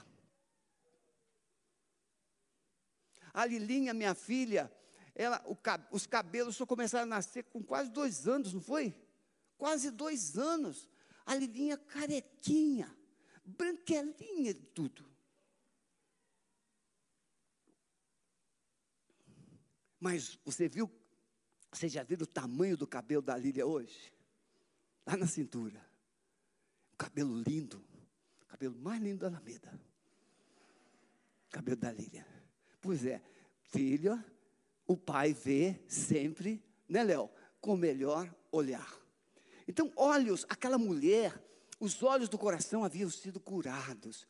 [3.33, 4.71] A Lilinha, minha filha,
[5.15, 5.57] ela, o,
[5.91, 8.95] os cabelos só começaram a nascer com quase dois anos, não foi?
[9.59, 10.89] Quase dois anos.
[11.27, 12.97] A Lilinha carequinha,
[13.45, 15.05] branquelinha de tudo.
[20.01, 20.91] Mas você viu,
[21.71, 24.13] você já viu o tamanho do cabelo da Lília hoje?
[25.05, 25.85] Lá na cintura.
[26.97, 27.85] Cabelo lindo.
[28.47, 29.79] Cabelo mais lindo da Alameda.
[31.51, 32.27] Cabelo da Lília.
[32.81, 33.21] Pois é,
[33.61, 34.25] Filha,
[34.87, 37.29] o pai vê sempre, né, Léo?
[37.61, 39.08] Com o melhor olhar.
[39.69, 41.39] Então, olhos, aquela mulher,
[41.79, 44.27] os olhos do coração haviam sido curados.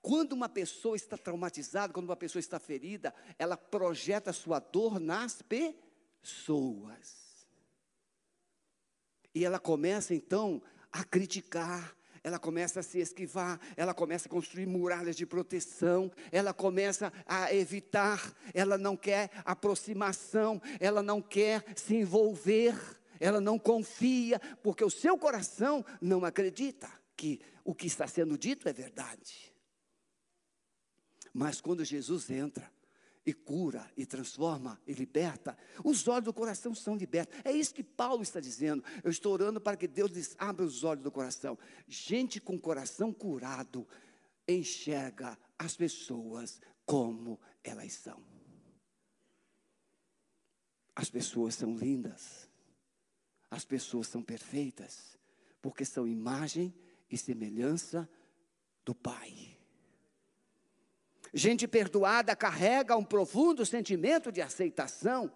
[0.00, 5.42] Quando uma pessoa está traumatizada, quando uma pessoa está ferida, ela projeta sua dor nas
[5.42, 7.28] pessoas.
[9.34, 14.66] E ela começa então a criticar, ela começa a se esquivar, ela começa a construir
[14.66, 21.94] muralhas de proteção, ela começa a evitar, ela não quer aproximação, ela não quer se
[21.94, 22.74] envolver,
[23.20, 28.68] ela não confia, porque o seu coração não acredita que o que está sendo dito
[28.68, 29.52] é verdade.
[31.32, 32.70] Mas quando Jesus entra,
[33.28, 35.54] e cura, e transforma, e liberta.
[35.84, 37.38] Os olhos do coração são libertos.
[37.44, 38.82] É isso que Paulo está dizendo.
[39.04, 41.58] Eu estou orando para que Deus lhes abra os olhos do coração.
[41.86, 43.86] Gente com coração curado
[44.48, 48.24] enxerga as pessoas como elas são.
[50.96, 52.47] As pessoas são lindas.
[53.50, 55.16] As pessoas são perfeitas,
[55.62, 56.74] porque são imagem
[57.10, 58.08] e semelhança
[58.84, 59.56] do Pai.
[61.32, 65.30] Gente perdoada carrega um profundo sentimento de aceitação.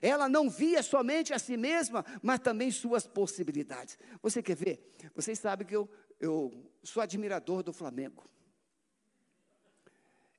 [0.00, 3.98] Ela não via somente a si mesma, mas também suas possibilidades.
[4.22, 4.94] Você quer ver?
[5.14, 8.24] Vocês sabem que eu, eu sou admirador do Flamengo.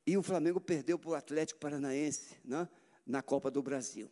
[0.05, 2.67] E o Flamengo perdeu para o Atlético Paranaense né,
[3.05, 4.09] na Copa do Brasil.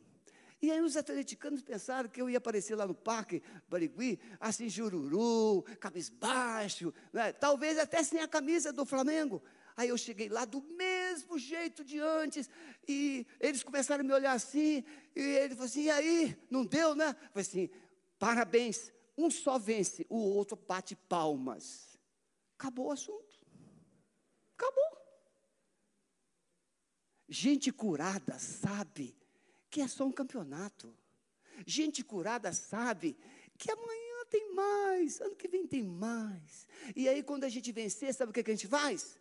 [0.64, 5.62] E aí os atleticanos pensaram que eu ia aparecer lá no Parque Barigui, assim, jururu,
[5.78, 9.44] cabisbaixo, né, talvez até sem a camisa do Flamengo.
[9.76, 12.50] Aí eu cheguei lá do mesmo jeito de antes,
[12.88, 16.96] e eles começaram a me olhar assim, e ele falou assim: e aí, não deu,
[16.96, 17.14] né?
[17.34, 17.70] Falei assim:
[18.18, 22.00] parabéns, um só vence, o outro bate palmas.
[22.58, 23.38] Acabou o assunto.
[24.56, 24.98] Acabou.
[27.28, 29.22] Gente curada sabe
[29.74, 30.96] que é só um campeonato.
[31.66, 33.18] Gente curada sabe
[33.58, 36.68] que amanhã tem mais, ano que vem tem mais.
[36.96, 39.18] E aí, quando a gente vencer, sabe o que, que a gente faz?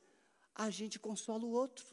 [0.54, 1.86] a gente consola o outro.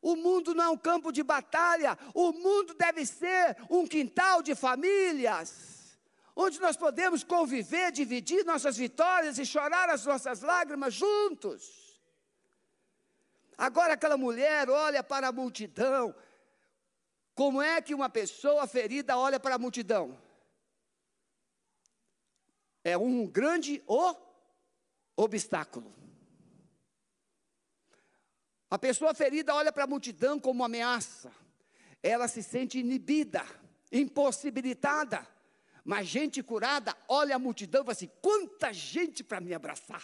[0.00, 4.54] O mundo não é um campo de batalha, o mundo deve ser um quintal de
[4.54, 5.96] famílias,
[6.34, 11.81] onde nós podemos conviver, dividir nossas vitórias e chorar as nossas lágrimas juntos.
[13.56, 16.14] Agora aquela mulher olha para a multidão.
[17.34, 20.18] Como é que uma pessoa ferida olha para a multidão?
[22.84, 24.14] é um grande o
[25.16, 25.92] obstáculo.
[28.70, 31.32] A pessoa ferida olha para a multidão como uma ameaça.
[32.02, 33.44] Ela se sente inibida,
[33.90, 35.26] impossibilitada.
[35.84, 40.02] Mas gente curada olha a multidão e fala assim: quanta gente para me abraçar.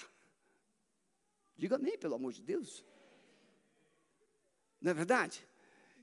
[1.56, 2.84] Diga amém, pelo amor de Deus.
[4.80, 5.46] Não é verdade?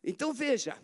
[0.03, 0.77] Então veja,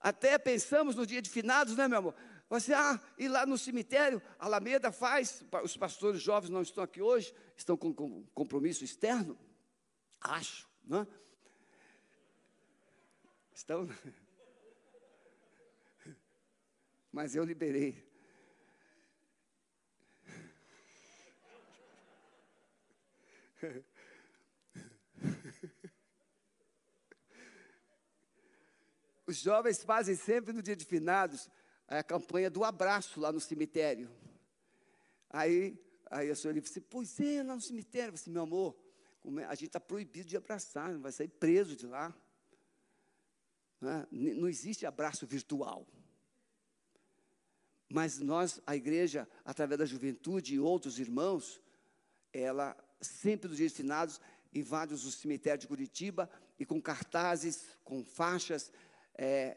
[0.00, 2.14] até pensamos no dia de finados, né, meu amor?
[2.48, 7.34] Você, ah, e lá no cemitério, Alameda faz, os pastores jovens não estão aqui hoje,
[7.56, 9.36] estão com, com compromisso externo,
[10.20, 11.06] acho, né?
[13.52, 13.88] Estão.
[17.10, 18.06] Mas eu liberei.
[29.26, 31.48] Os jovens fazem sempre no dia de finados
[31.88, 34.10] a campanha do abraço lá no cemitério.
[35.28, 35.78] Aí,
[36.10, 38.10] aí a senhora disse, pois é, lá no cemitério.
[38.10, 38.76] Eu disse, meu amor,
[39.38, 39.44] é?
[39.44, 42.14] a gente está proibido de abraçar, vai sair preso de lá.
[43.80, 44.06] Não, é?
[44.10, 45.86] não existe abraço virtual.
[47.88, 51.60] Mas nós, a igreja, através da juventude e outros irmãos,
[52.32, 54.20] ela sempre nos dias finados
[54.52, 58.72] invade os cemitérios de Curitiba e com cartazes, com faixas,
[59.16, 59.56] é,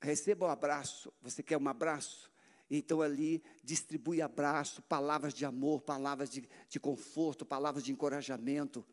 [0.00, 1.12] receba um abraço.
[1.22, 2.30] Você quer um abraço?
[2.70, 8.84] Então ali distribui abraço, palavras de amor, palavras de, de conforto, palavras de encorajamento.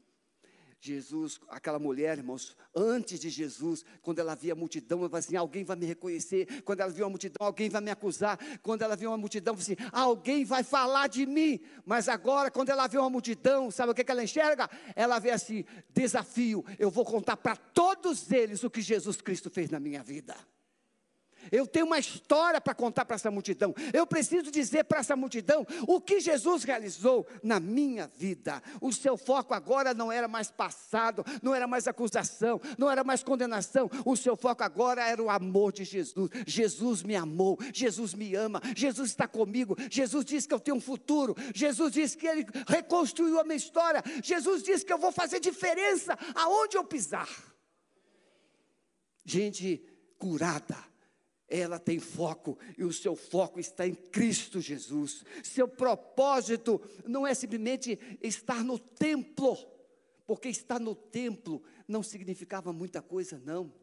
[0.82, 5.36] Jesus, aquela mulher, irmãos, antes de Jesus, quando ela via a multidão, ela falou assim:
[5.36, 6.62] alguém vai me reconhecer.
[6.64, 8.40] Quando ela viu a multidão, alguém vai me acusar.
[8.64, 11.60] Quando ela viu uma multidão, assim: alguém vai falar de mim.
[11.86, 14.70] Mas agora, quando ela vê uma multidão, sabe o que, que ela enxerga?
[14.96, 19.70] Ela vê assim: desafio, eu vou contar para todos eles o que Jesus Cristo fez
[19.70, 20.36] na minha vida.
[21.52, 23.74] Eu tenho uma história para contar para essa multidão.
[23.94, 28.62] Eu preciso dizer para essa multidão o que Jesus realizou na minha vida.
[28.82, 33.24] O seu foco agora não era mais passado, não era mais acusação, não era mais
[33.24, 33.90] condenação.
[34.06, 36.30] O seu foco agora era o amor de Jesus.
[36.46, 39.76] Jesus me amou, Jesus me ama, Jesus está comigo.
[39.90, 41.36] Jesus disse que eu tenho um futuro.
[41.54, 44.04] Jesus disse que Ele reconstruiu a minha história.
[44.24, 47.30] Jesus disse que eu vou fazer diferença aonde eu pisar.
[49.26, 49.84] Gente
[50.18, 50.76] curada,
[51.50, 55.24] ela tem foco e o seu foco está em Cristo Jesus.
[55.44, 59.58] Seu propósito não é simplesmente estar no templo,
[60.28, 63.74] porque estar no templo não significava muita coisa, não.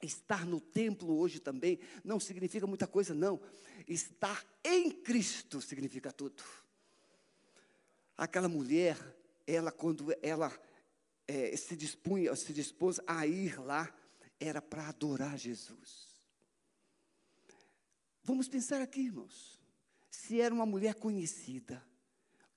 [0.00, 3.40] Estar no templo hoje também não significa muita coisa, não.
[3.88, 6.42] Estar em Cristo significa tudo.
[8.16, 8.96] Aquela mulher,
[9.46, 10.52] ela quando ela
[11.26, 13.92] é, se dispunha, se dispôs a ir lá,
[14.38, 16.11] era para adorar Jesus.
[18.24, 19.58] Vamos pensar aqui, irmãos.
[20.08, 21.84] Se era uma mulher conhecida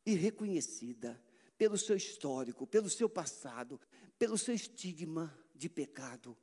[0.05, 1.19] e reconhecida
[1.57, 3.81] pelo seu histórico, pelo seu passado,
[4.19, 6.37] pelo seu estigma de pecado,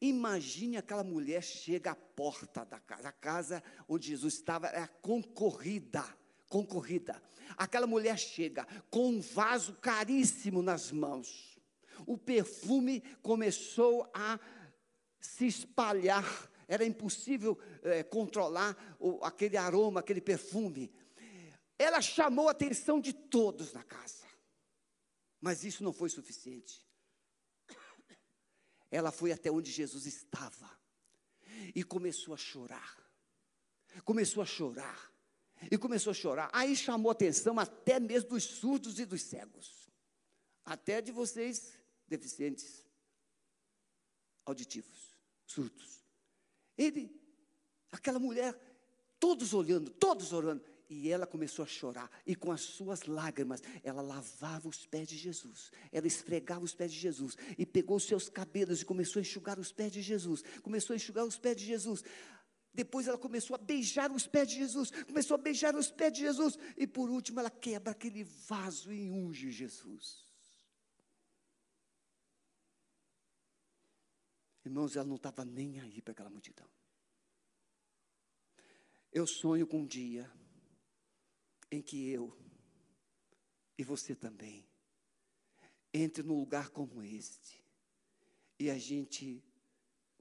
[0.00, 6.04] imagine aquela mulher chega à porta da casa, a casa onde Jesus estava era concorrida,
[6.48, 7.20] concorrida.
[7.56, 11.58] Aquela mulher chega com um vaso caríssimo nas mãos.
[12.06, 14.38] O perfume começou a
[15.18, 20.90] se espalhar era impossível é, controlar o, aquele aroma, aquele perfume.
[21.78, 24.24] Ela chamou a atenção de todos na casa,
[25.38, 26.88] mas isso não foi suficiente.
[28.90, 30.70] Ela foi até onde Jesus estava
[31.74, 32.96] e começou a chorar.
[34.02, 35.12] Começou a chorar.
[35.70, 36.50] E começou a chorar.
[36.54, 39.90] Aí chamou a atenção até mesmo dos surdos e dos cegos.
[40.64, 42.82] Até de vocês deficientes
[44.46, 45.14] auditivos,
[45.46, 46.01] surdos.
[46.76, 47.10] Ele,
[47.90, 48.58] aquela mulher,
[49.18, 50.62] todos olhando, todos orando.
[50.90, 55.16] E ela começou a chorar, e com as suas lágrimas, ela lavava os pés de
[55.16, 59.22] Jesus, ela esfregava os pés de Jesus, e pegou os seus cabelos e começou a
[59.22, 62.04] enxugar os pés de Jesus, começou a enxugar os pés de Jesus.
[62.74, 66.20] Depois ela começou a beijar os pés de Jesus, começou a beijar os pés de
[66.20, 70.21] Jesus, e por último ela quebra aquele vaso e unge Jesus.
[74.64, 76.68] Irmãos, ela não estava nem aí para aquela multidão.
[79.12, 80.30] Eu sonho com um dia
[81.70, 82.36] em que eu
[83.76, 84.66] e você também
[85.92, 87.62] entre num lugar como este
[88.58, 89.44] e a gente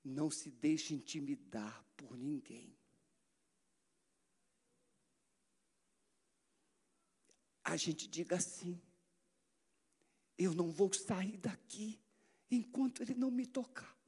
[0.04, 2.76] não se deixe intimidar por ninguém.
[7.64, 8.82] A gente diga assim:
[10.38, 12.00] eu não vou sair daqui
[12.50, 14.01] enquanto ele não me tocar.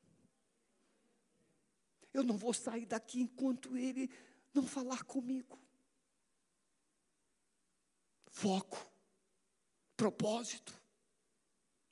[2.13, 4.09] Eu não vou sair daqui enquanto ele
[4.53, 5.59] não falar comigo.
[8.27, 8.91] Foco,
[9.97, 10.81] propósito.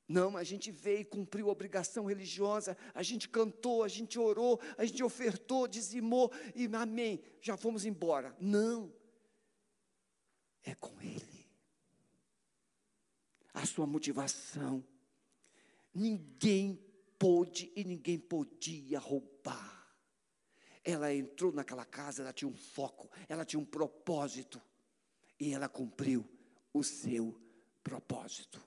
[0.07, 4.59] Não, a gente veio e cumpriu a obrigação religiosa, a gente cantou, a gente orou,
[4.77, 8.35] a gente ofertou, dizimou e amém, já fomos embora.
[8.37, 8.93] Não,
[10.63, 11.49] é com Ele.
[13.53, 14.85] A sua motivação,
[15.93, 16.75] ninguém
[17.17, 19.80] pôde e ninguém podia roubar.
[20.83, 24.61] Ela entrou naquela casa, ela tinha um foco, ela tinha um propósito.
[25.39, 26.27] E ela cumpriu
[26.73, 27.39] o seu
[27.83, 28.61] propósito.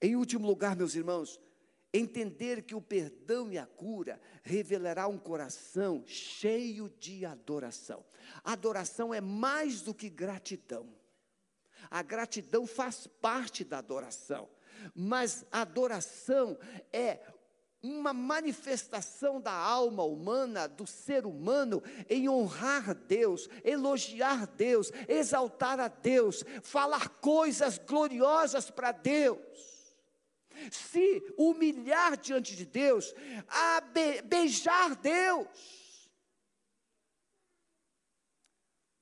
[0.00, 1.40] Em último lugar, meus irmãos,
[1.92, 8.04] entender que o perdão e a cura revelará um coração cheio de adoração.
[8.44, 10.88] Adoração é mais do que gratidão.
[11.90, 14.48] A gratidão faz parte da adoração,
[14.94, 16.58] mas adoração
[16.92, 17.20] é
[17.82, 25.88] uma manifestação da alma humana, do ser humano, em honrar Deus, elogiar Deus, exaltar a
[25.88, 29.40] Deus, falar coisas gloriosas para Deus.
[30.70, 33.14] Se humilhar diante de Deus,
[33.48, 35.48] a be beijar Deus.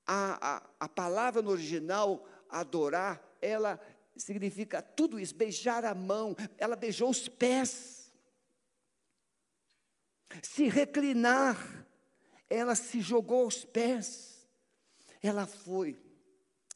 [0.07, 3.79] A, a, a palavra no original, adorar, ela
[4.17, 7.98] significa tudo isso, beijar a mão, ela beijou os pés
[10.43, 11.87] se reclinar,
[12.49, 14.47] ela se jogou aos pés,
[15.23, 16.01] ela foi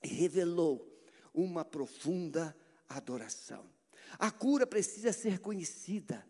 [0.03, 0.89] e revelou
[1.33, 2.57] uma profunda
[2.89, 3.65] adoração.
[4.19, 6.27] A cura precisa ser conhecida.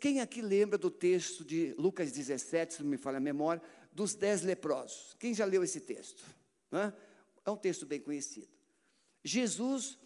[0.00, 4.14] quem aqui lembra do texto de Lucas 17, se não me falha a memória, dos
[4.14, 5.14] dez leprosos?
[5.18, 6.24] Quem já leu esse texto?
[7.44, 8.48] É um texto bem conhecido.
[9.24, 9.98] Jesus,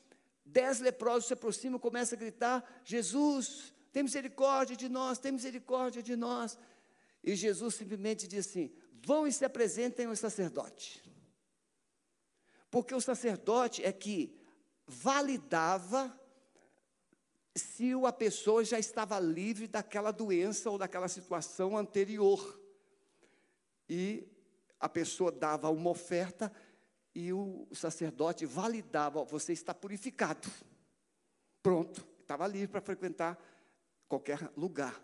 [0.44, 6.14] dez leprosos se aproximam, começam a gritar: Jesus, tem misericórdia de nós, tem misericórdia de
[6.16, 6.58] nós.
[7.24, 8.72] E Jesus simplesmente disse assim:
[9.02, 11.02] vão e se apresentem ao sacerdote.
[12.70, 14.38] Porque o sacerdote é que
[14.86, 16.14] validava
[17.54, 22.60] se a pessoa já estava livre daquela doença ou daquela situação anterior.
[23.88, 24.28] E
[24.78, 26.52] a pessoa dava uma oferta
[27.14, 30.50] e o sacerdote validava: você está purificado.
[31.62, 33.55] Pronto, estava livre para frequentar
[34.08, 35.02] qualquer lugar.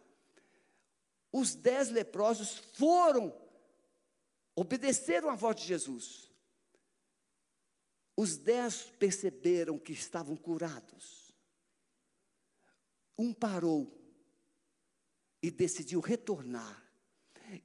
[1.33, 3.35] Os dez leprosos foram,
[4.55, 6.31] obedeceram à voz de Jesus.
[8.17, 11.35] Os dez perceberam que estavam curados.
[13.19, 13.99] Um parou
[15.43, 16.83] e decidiu retornar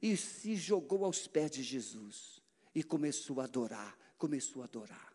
[0.01, 2.41] e se jogou aos pés de Jesus
[2.73, 5.13] e começou a adorar, começou a adorar.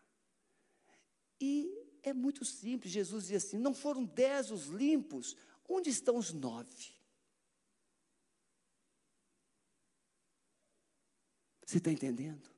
[1.39, 1.71] E
[2.03, 5.35] é muito simples, Jesus diz assim: não foram dez os limpos,
[5.67, 6.93] onde estão os nove?
[11.65, 12.49] Você está entendendo?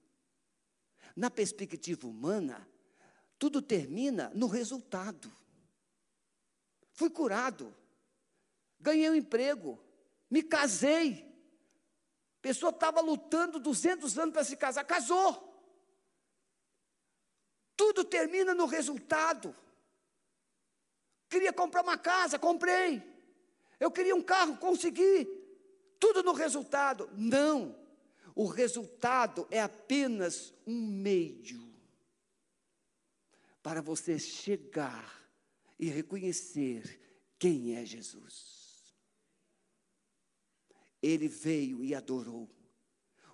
[1.15, 2.67] Na perspectiva humana,
[3.39, 5.31] tudo termina no resultado.
[6.91, 7.75] Fui curado,
[8.79, 9.79] ganhei um emprego,
[10.29, 11.23] me casei.
[12.39, 15.53] A pessoa estava lutando 200 anos para se casar, casou.
[17.75, 19.55] Tudo termina no resultado.
[21.35, 23.03] Queria comprar uma casa, comprei.
[23.77, 25.27] Eu queria um carro, consegui.
[25.99, 27.09] Tudo no resultado.
[27.11, 27.77] Não.
[28.33, 31.75] O resultado é apenas um meio
[33.61, 35.29] para você chegar
[35.77, 37.01] e reconhecer
[37.37, 38.95] quem é Jesus.
[41.03, 42.49] Ele veio e adorou.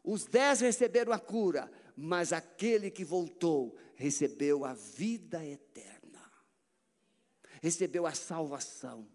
[0.04, 5.91] Os dez receberam a cura, mas aquele que voltou recebeu a vida eterna,
[7.62, 9.08] recebeu a salvação.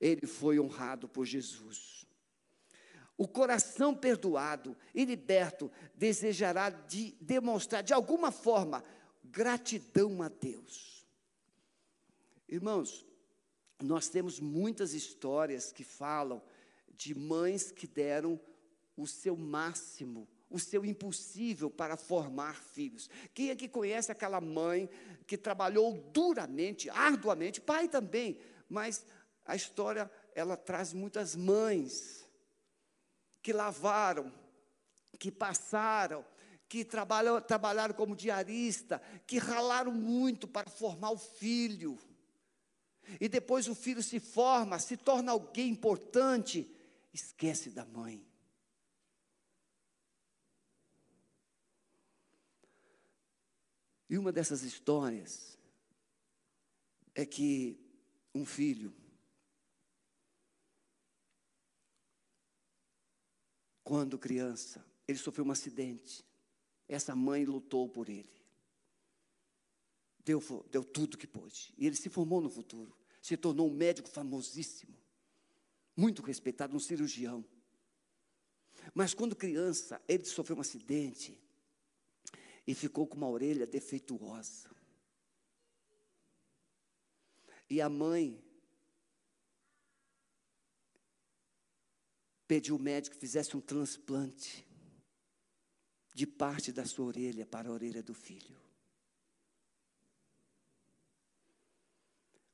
[0.00, 2.04] Ele foi honrado por Jesus.
[3.16, 8.82] O coração perdoado e liberto desejará de demonstrar de alguma forma
[9.24, 11.06] gratidão a Deus.
[12.48, 13.06] Irmãos,
[13.82, 16.42] nós temos muitas histórias que falam
[16.90, 18.40] de mães que deram
[18.96, 23.10] o seu máximo, o seu impossível para formar filhos.
[23.34, 24.88] Quem é que conhece aquela mãe
[25.26, 28.38] que trabalhou duramente, arduamente, pai também,
[28.68, 29.04] mas
[29.44, 32.28] a história ela traz muitas mães
[33.42, 34.32] que lavaram,
[35.18, 36.24] que passaram,
[36.68, 41.98] que trabalham, trabalharam como diarista, que ralaram muito para formar o filho.
[43.20, 46.68] E depois o filho se forma, se torna alguém importante,
[47.12, 48.26] esquece da mãe.
[54.08, 55.58] E uma dessas histórias
[57.14, 57.78] é que
[58.34, 58.94] um filho
[63.86, 66.24] Quando criança, ele sofreu um acidente.
[66.88, 68.28] Essa mãe lutou por ele.
[70.24, 70.42] Deu,
[70.72, 71.72] deu tudo que pôde.
[71.78, 72.98] E ele se formou no futuro.
[73.22, 74.98] Se tornou um médico famosíssimo.
[75.96, 77.44] Muito respeitado, um cirurgião.
[78.92, 81.40] Mas quando criança, ele sofreu um acidente
[82.66, 84.68] e ficou com uma orelha defeituosa.
[87.70, 88.42] E a mãe
[92.46, 94.66] pediu ao médico que fizesse um transplante
[96.14, 98.56] de parte da sua orelha para a orelha do filho.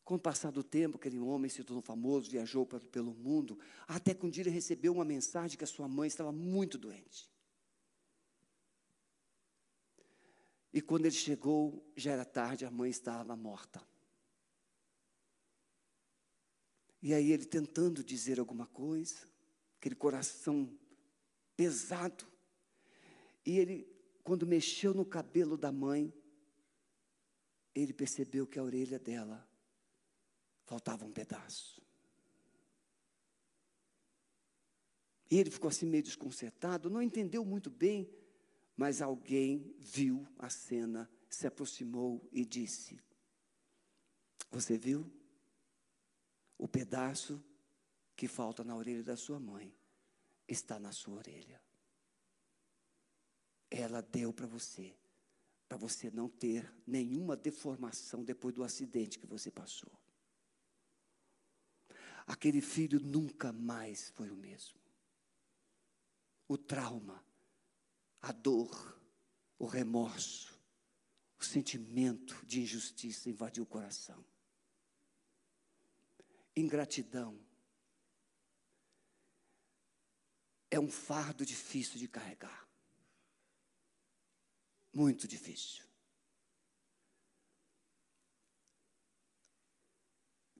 [0.04, 4.26] Com o passar do tempo, aquele homem se tornou famoso, viajou pelo mundo, até que
[4.26, 7.31] um dia ele recebeu uma mensagem que a sua mãe estava muito doente.
[10.72, 13.86] E quando ele chegou, já era tarde, a mãe estava morta.
[17.02, 19.28] E aí ele tentando dizer alguma coisa,
[19.78, 20.72] aquele coração
[21.56, 22.24] pesado.
[23.44, 23.86] E ele,
[24.22, 26.14] quando mexeu no cabelo da mãe,
[27.74, 29.46] ele percebeu que a orelha dela
[30.64, 31.82] faltava um pedaço.
[35.30, 38.08] E ele ficou assim meio desconcertado, não entendeu muito bem,
[38.76, 43.00] mas alguém viu a cena, se aproximou e disse:
[44.50, 45.10] Você viu?
[46.58, 47.42] O pedaço
[48.14, 49.74] que falta na orelha da sua mãe
[50.46, 51.60] está na sua orelha.
[53.70, 54.94] Ela deu para você,
[55.68, 59.90] para você não ter nenhuma deformação depois do acidente que você passou.
[62.26, 64.78] Aquele filho nunca mais foi o mesmo.
[66.46, 67.24] O trauma,
[68.22, 68.96] a dor,
[69.58, 70.56] o remorso,
[71.38, 74.24] o sentimento de injustiça invadiu o coração.
[76.56, 77.38] Ingratidão
[80.70, 82.68] é um fardo difícil de carregar.
[84.92, 85.84] Muito difícil.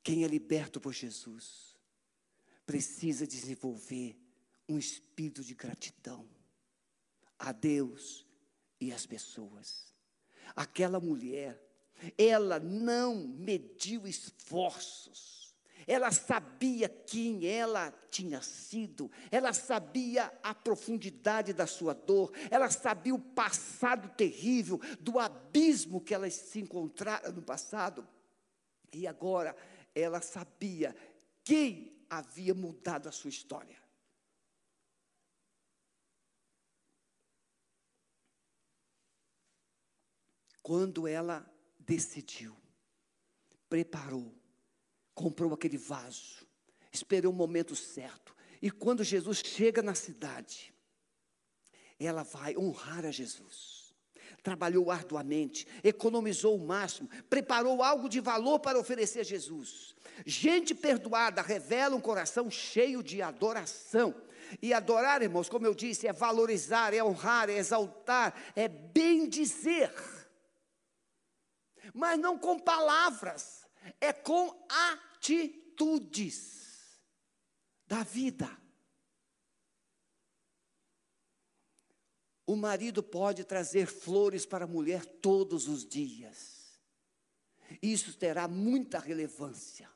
[0.02, 1.76] Quem é liberto por Jesus
[2.66, 4.18] precisa desenvolver
[4.68, 6.28] um espírito de gratidão
[7.42, 8.26] a Deus
[8.80, 9.92] e às pessoas.
[10.54, 11.60] Aquela mulher,
[12.16, 15.42] ela não mediu esforços
[15.86, 23.14] ela sabia quem ela tinha sido, ela sabia a profundidade da sua dor, ela sabia
[23.14, 28.06] o passado terrível, do abismo que ela se encontrara no passado.
[28.92, 29.56] E agora
[29.94, 30.94] ela sabia
[31.42, 33.81] quem havia mudado a sua história.
[40.62, 41.44] Quando ela
[41.78, 42.56] decidiu,
[43.68, 44.32] preparou,
[45.14, 46.46] comprou aquele vaso,
[46.92, 48.34] esperou o momento certo.
[48.60, 50.72] E quando Jesus chega na cidade,
[51.98, 53.94] ela vai honrar a Jesus.
[54.42, 59.94] Trabalhou arduamente, economizou o máximo, preparou algo de valor para oferecer a Jesus.
[60.26, 64.14] Gente perdoada revela um coração cheio de adoração.
[64.60, 69.90] E adorar, irmãos, como eu disse, é valorizar, é honrar, é exaltar, é bem dizer.
[71.92, 73.66] Mas não com palavras,
[74.00, 74.66] é com
[75.18, 76.62] atitudes
[77.86, 78.48] da vida.
[82.46, 86.80] O marido pode trazer flores para a mulher todos os dias.
[87.80, 89.88] Isso terá muita relevância.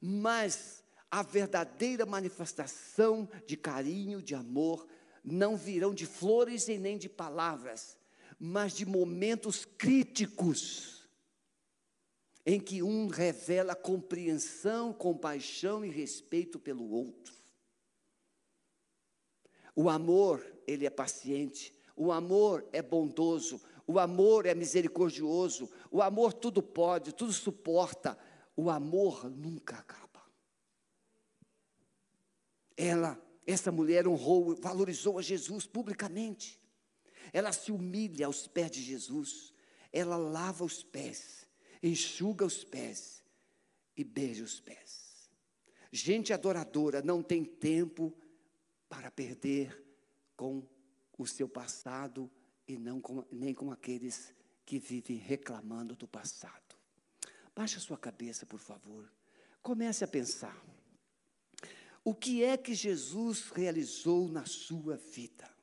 [0.00, 4.88] Mas a verdadeira manifestação de carinho, de amor,
[5.22, 7.96] não virão de flores e nem de palavras,
[8.38, 11.08] mas de momentos críticos
[12.44, 17.34] em que um revela compreensão, compaixão e respeito pelo outro.
[19.74, 26.32] O amor, ele é paciente, o amor é bondoso, o amor é misericordioso, o amor
[26.32, 28.16] tudo pode, tudo suporta,
[28.56, 30.22] o amor nunca acaba.
[32.76, 36.60] Ela, essa mulher honrou, valorizou a Jesus publicamente.
[37.36, 39.52] Ela se humilha aos pés de Jesus,
[39.92, 41.46] ela lava os pés
[41.82, 43.22] enxuga os pés
[43.96, 45.30] e beija os pés.
[45.90, 48.12] Gente adoradora não tem tempo
[48.88, 49.82] para perder
[50.36, 50.66] com
[51.16, 52.30] o seu passado
[52.66, 54.34] e não com, nem com aqueles
[54.64, 56.76] que vivem reclamando do passado.
[57.54, 59.10] Baixe a sua cabeça, por favor.
[59.62, 60.60] Comece a pensar.
[62.04, 65.55] O que é que Jesus realizou na sua vida?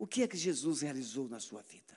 [0.00, 1.94] O que é que Jesus realizou na sua vida?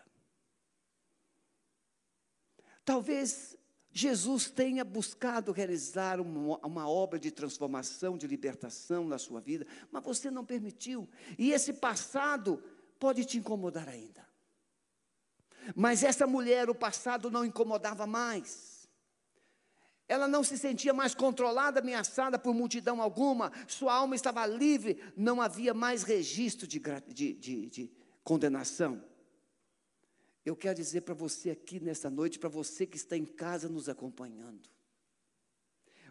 [2.84, 3.58] Talvez
[3.94, 10.04] Jesus tenha buscado realizar uma, uma, obra de transformação, de libertação na sua vida, mas
[10.04, 11.08] você não permitiu.
[11.40, 12.62] E esse passado
[13.00, 14.28] pode te incomodar ainda.
[15.74, 18.73] Mas essa mulher, o passado não incomodava mais.
[20.08, 23.52] Ela não se sentia mais controlada, ameaçada por multidão alguma.
[23.68, 27.92] Sua alma estava livre, não havia mais registro de, de, de, de
[28.24, 29.04] condenação.
[30.46, 33.88] Eu quero dizer para você aqui nessa noite, para você que está em casa nos
[33.88, 34.70] acompanhando,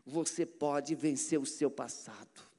[0.04, 2.50] você pode vencer o seu passado.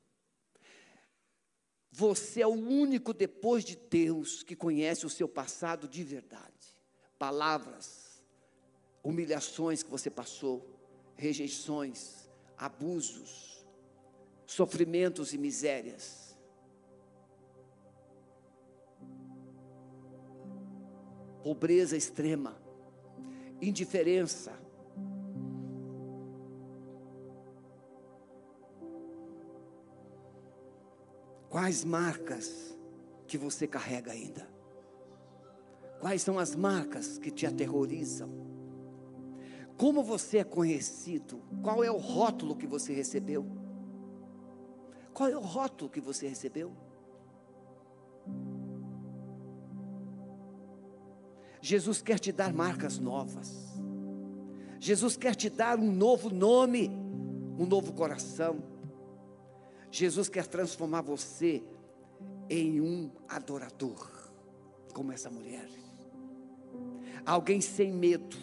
[1.91, 6.75] Você é o único depois de Deus que conhece o seu passado de verdade.
[7.19, 8.23] Palavras,
[9.03, 10.72] humilhações que você passou,
[11.15, 13.65] rejeições, abusos,
[14.45, 16.23] sofrimentos e misérias.
[21.43, 22.55] pobreza extrema,
[23.61, 24.53] indiferença.
[31.49, 32.75] Quais marcas
[33.27, 34.47] que você carrega ainda?
[35.99, 38.42] Quais são as marcas que te aterrorizam?
[39.77, 41.41] Como você é conhecido?
[41.61, 43.45] Qual é o rótulo que você recebeu?
[45.13, 46.71] Qual é o rótulo que você recebeu?
[51.61, 53.81] Jesus quer te dar marcas novas.
[54.79, 56.89] Jesus quer te dar um novo nome,
[57.57, 58.61] um novo coração.
[59.89, 61.63] Jesus quer transformar você
[62.49, 64.11] em um adorador,
[64.93, 65.69] como essa mulher.
[67.25, 68.35] Alguém sem medo,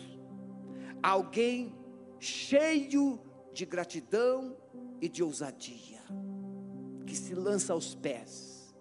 [1.02, 1.74] alguém
[2.18, 3.20] cheio
[3.52, 4.56] de gratidão
[5.00, 6.00] e de ousadia,
[7.06, 8.74] que se lança aos pés,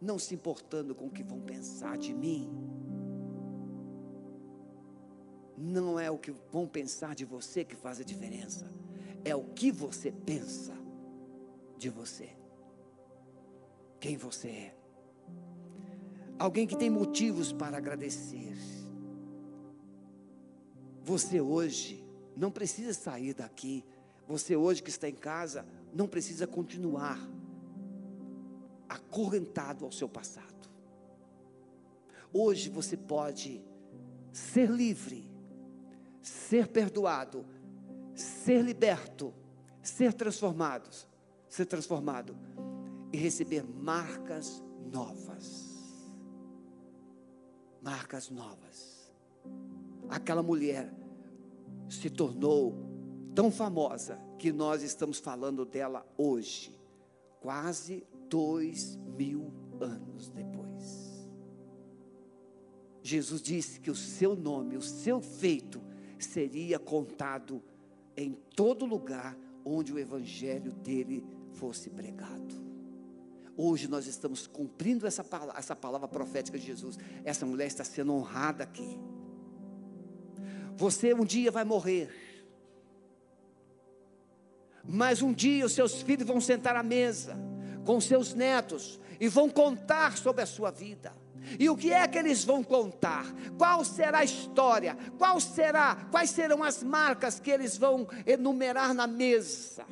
[0.00, 2.70] não se importando com o que vão pensar de mim
[5.60, 8.66] não é o que vão pensar de você que faz a diferença,
[9.24, 10.72] é o que você pensa
[11.76, 12.30] de você.
[14.00, 14.76] quem você é.
[16.38, 18.56] Alguém que tem motivos para agradecer.
[21.02, 22.04] Você hoje
[22.36, 23.84] não precisa sair daqui.
[24.26, 27.18] Você hoje que está em casa não precisa continuar
[28.88, 30.68] acorrentado ao seu passado.
[32.32, 33.60] Hoje você pode
[34.32, 35.28] ser livre,
[36.22, 37.44] ser perdoado,
[38.14, 39.34] ser liberto,
[39.82, 40.88] ser transformado,
[41.48, 42.36] ser transformado
[43.12, 45.68] e receber marcas novas.
[47.82, 49.10] Marcas novas.
[50.10, 50.92] Aquela mulher
[51.88, 52.74] se tornou
[53.32, 56.76] tão famosa que nós estamos falando dela hoje,
[57.40, 61.28] quase dois mil anos depois.
[63.02, 65.80] Jesus disse que o seu nome, o seu feito,
[66.18, 67.62] seria contado
[68.16, 72.60] em todo lugar onde o evangelho dele fosse pregado.
[73.56, 76.98] Hoje nós estamos cumprindo essa palavra, essa palavra profética de Jesus.
[77.24, 78.98] Essa mulher está sendo honrada aqui.
[80.80, 82.08] Você um dia vai morrer.
[84.82, 87.36] Mas um dia os seus filhos vão sentar à mesa
[87.84, 91.12] com seus netos e vão contar sobre a sua vida.
[91.58, 93.26] E o que é que eles vão contar?
[93.58, 94.96] Qual será a história?
[95.18, 96.08] Qual será?
[96.10, 99.84] Quais serão as marcas que eles vão enumerar na mesa?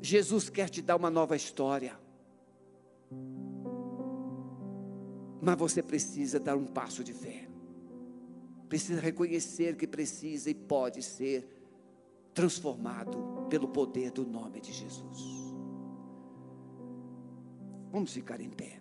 [0.00, 1.98] Jesus quer te dar uma nova história.
[5.40, 7.48] Mas você precisa dar um passo de fé.
[8.68, 11.48] Precisa reconhecer que precisa e pode ser
[12.34, 15.54] transformado pelo poder do nome de Jesus.
[17.90, 18.80] Vamos ficar em pé.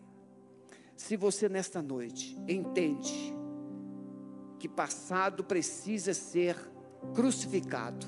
[0.95, 3.34] Se você nesta noite entende
[4.58, 6.58] que passado precisa ser
[7.14, 8.06] crucificado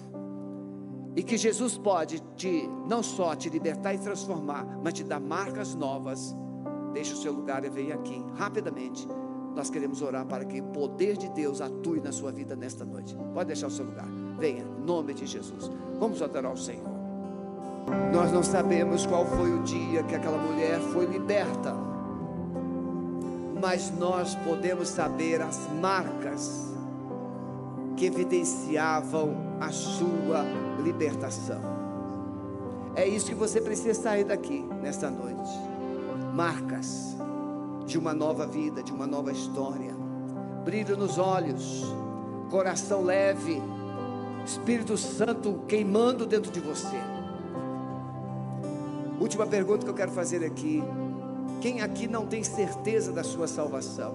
[1.15, 5.75] e que Jesus pode te não só te libertar e transformar, mas te dar marcas
[5.75, 6.35] novas,
[6.97, 9.07] deixe o seu lugar e venha aqui rapidamente.
[9.55, 13.15] Nós queremos orar para que o poder de Deus atue na sua vida nesta noite.
[13.35, 14.07] Pode deixar o seu lugar.
[14.39, 15.69] Venha, em nome de Jesus.
[15.99, 16.89] Vamos adorar o Senhor.
[18.11, 21.73] Nós não sabemos qual foi o dia que aquela mulher foi liberta,
[23.61, 26.73] mas nós podemos saber as marcas
[27.95, 30.43] que evidenciavam a sua
[30.83, 31.61] libertação.
[32.95, 35.76] É isso que você precisa sair daqui nesta noite.
[36.37, 37.17] Marcas
[37.87, 39.91] de uma nova vida, de uma nova história.
[40.63, 41.83] Brilho nos olhos,
[42.51, 43.59] coração leve,
[44.45, 46.95] Espírito Santo queimando dentro de você.
[49.19, 50.83] Última pergunta que eu quero fazer aqui:
[51.59, 54.13] quem aqui não tem certeza da sua salvação?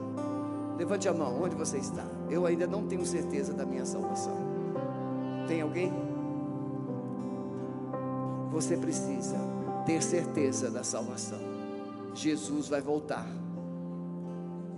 [0.79, 2.05] Levante a mão, onde você está?
[2.31, 4.37] Eu ainda não tenho certeza da minha salvação.
[5.49, 5.93] Tem alguém?
[8.53, 9.39] Você precisa
[9.85, 11.52] ter certeza da salvação.
[12.15, 13.27] Jesus vai voltar.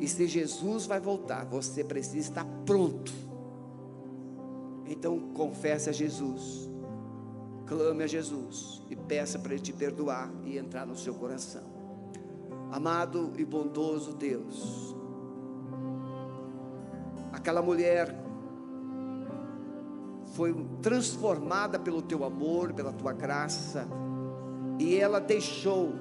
[0.00, 3.24] E se Jesus vai voltar, você precisa estar pronto
[4.86, 6.70] então confesse a Jesus,
[7.66, 11.62] clame a Jesus e peça para Ele te perdoar e entrar no seu coração.
[12.70, 14.94] Amado e bondoso Deus,
[17.32, 18.14] aquela mulher
[20.34, 23.86] foi transformada pelo teu amor, pela tua graça,
[24.78, 25.92] e ela deixou,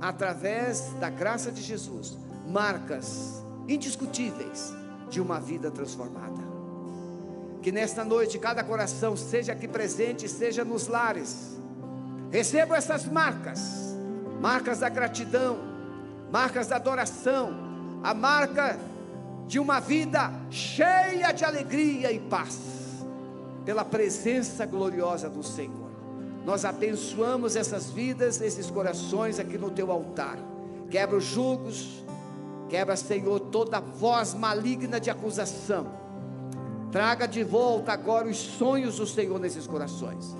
[0.00, 4.72] através da graça de Jesus, marcas indiscutíveis
[5.08, 6.40] de uma vida transformada.
[7.62, 11.58] Que nesta noite cada coração, seja aqui presente, seja nos lares,
[12.30, 13.94] receba essas marcas,
[14.40, 15.58] marcas da gratidão,
[16.32, 18.78] marcas da adoração, a marca
[19.46, 22.58] de uma vida cheia de alegria e paz,
[23.64, 25.79] pela presença gloriosa do Senhor.
[26.44, 30.38] Nós abençoamos essas vidas, esses corações aqui no teu altar.
[30.90, 32.04] Quebra os julgos,
[32.68, 36.00] quebra, Senhor, toda voz maligna de acusação
[36.90, 40.36] Traga de volta agora os sonhos do Senhor nesses corações.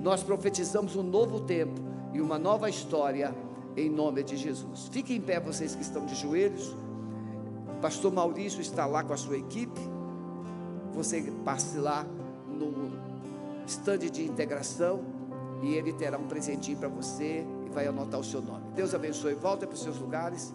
[0.00, 1.80] Nós profetizamos um novo tempo
[2.12, 3.34] e uma nova história
[3.76, 4.88] em nome de Jesus.
[4.92, 6.72] Fiquem em pé vocês que estão de joelhos.
[7.82, 9.80] Pastor Maurício está lá com a sua equipe.
[10.94, 12.06] Você passe lá
[12.48, 12.92] no
[13.66, 15.00] estande de integração
[15.62, 18.64] e ele terá um presentinho para você e vai anotar o seu nome.
[18.74, 19.34] Deus abençoe.
[19.34, 20.54] Volta para os seus lugares.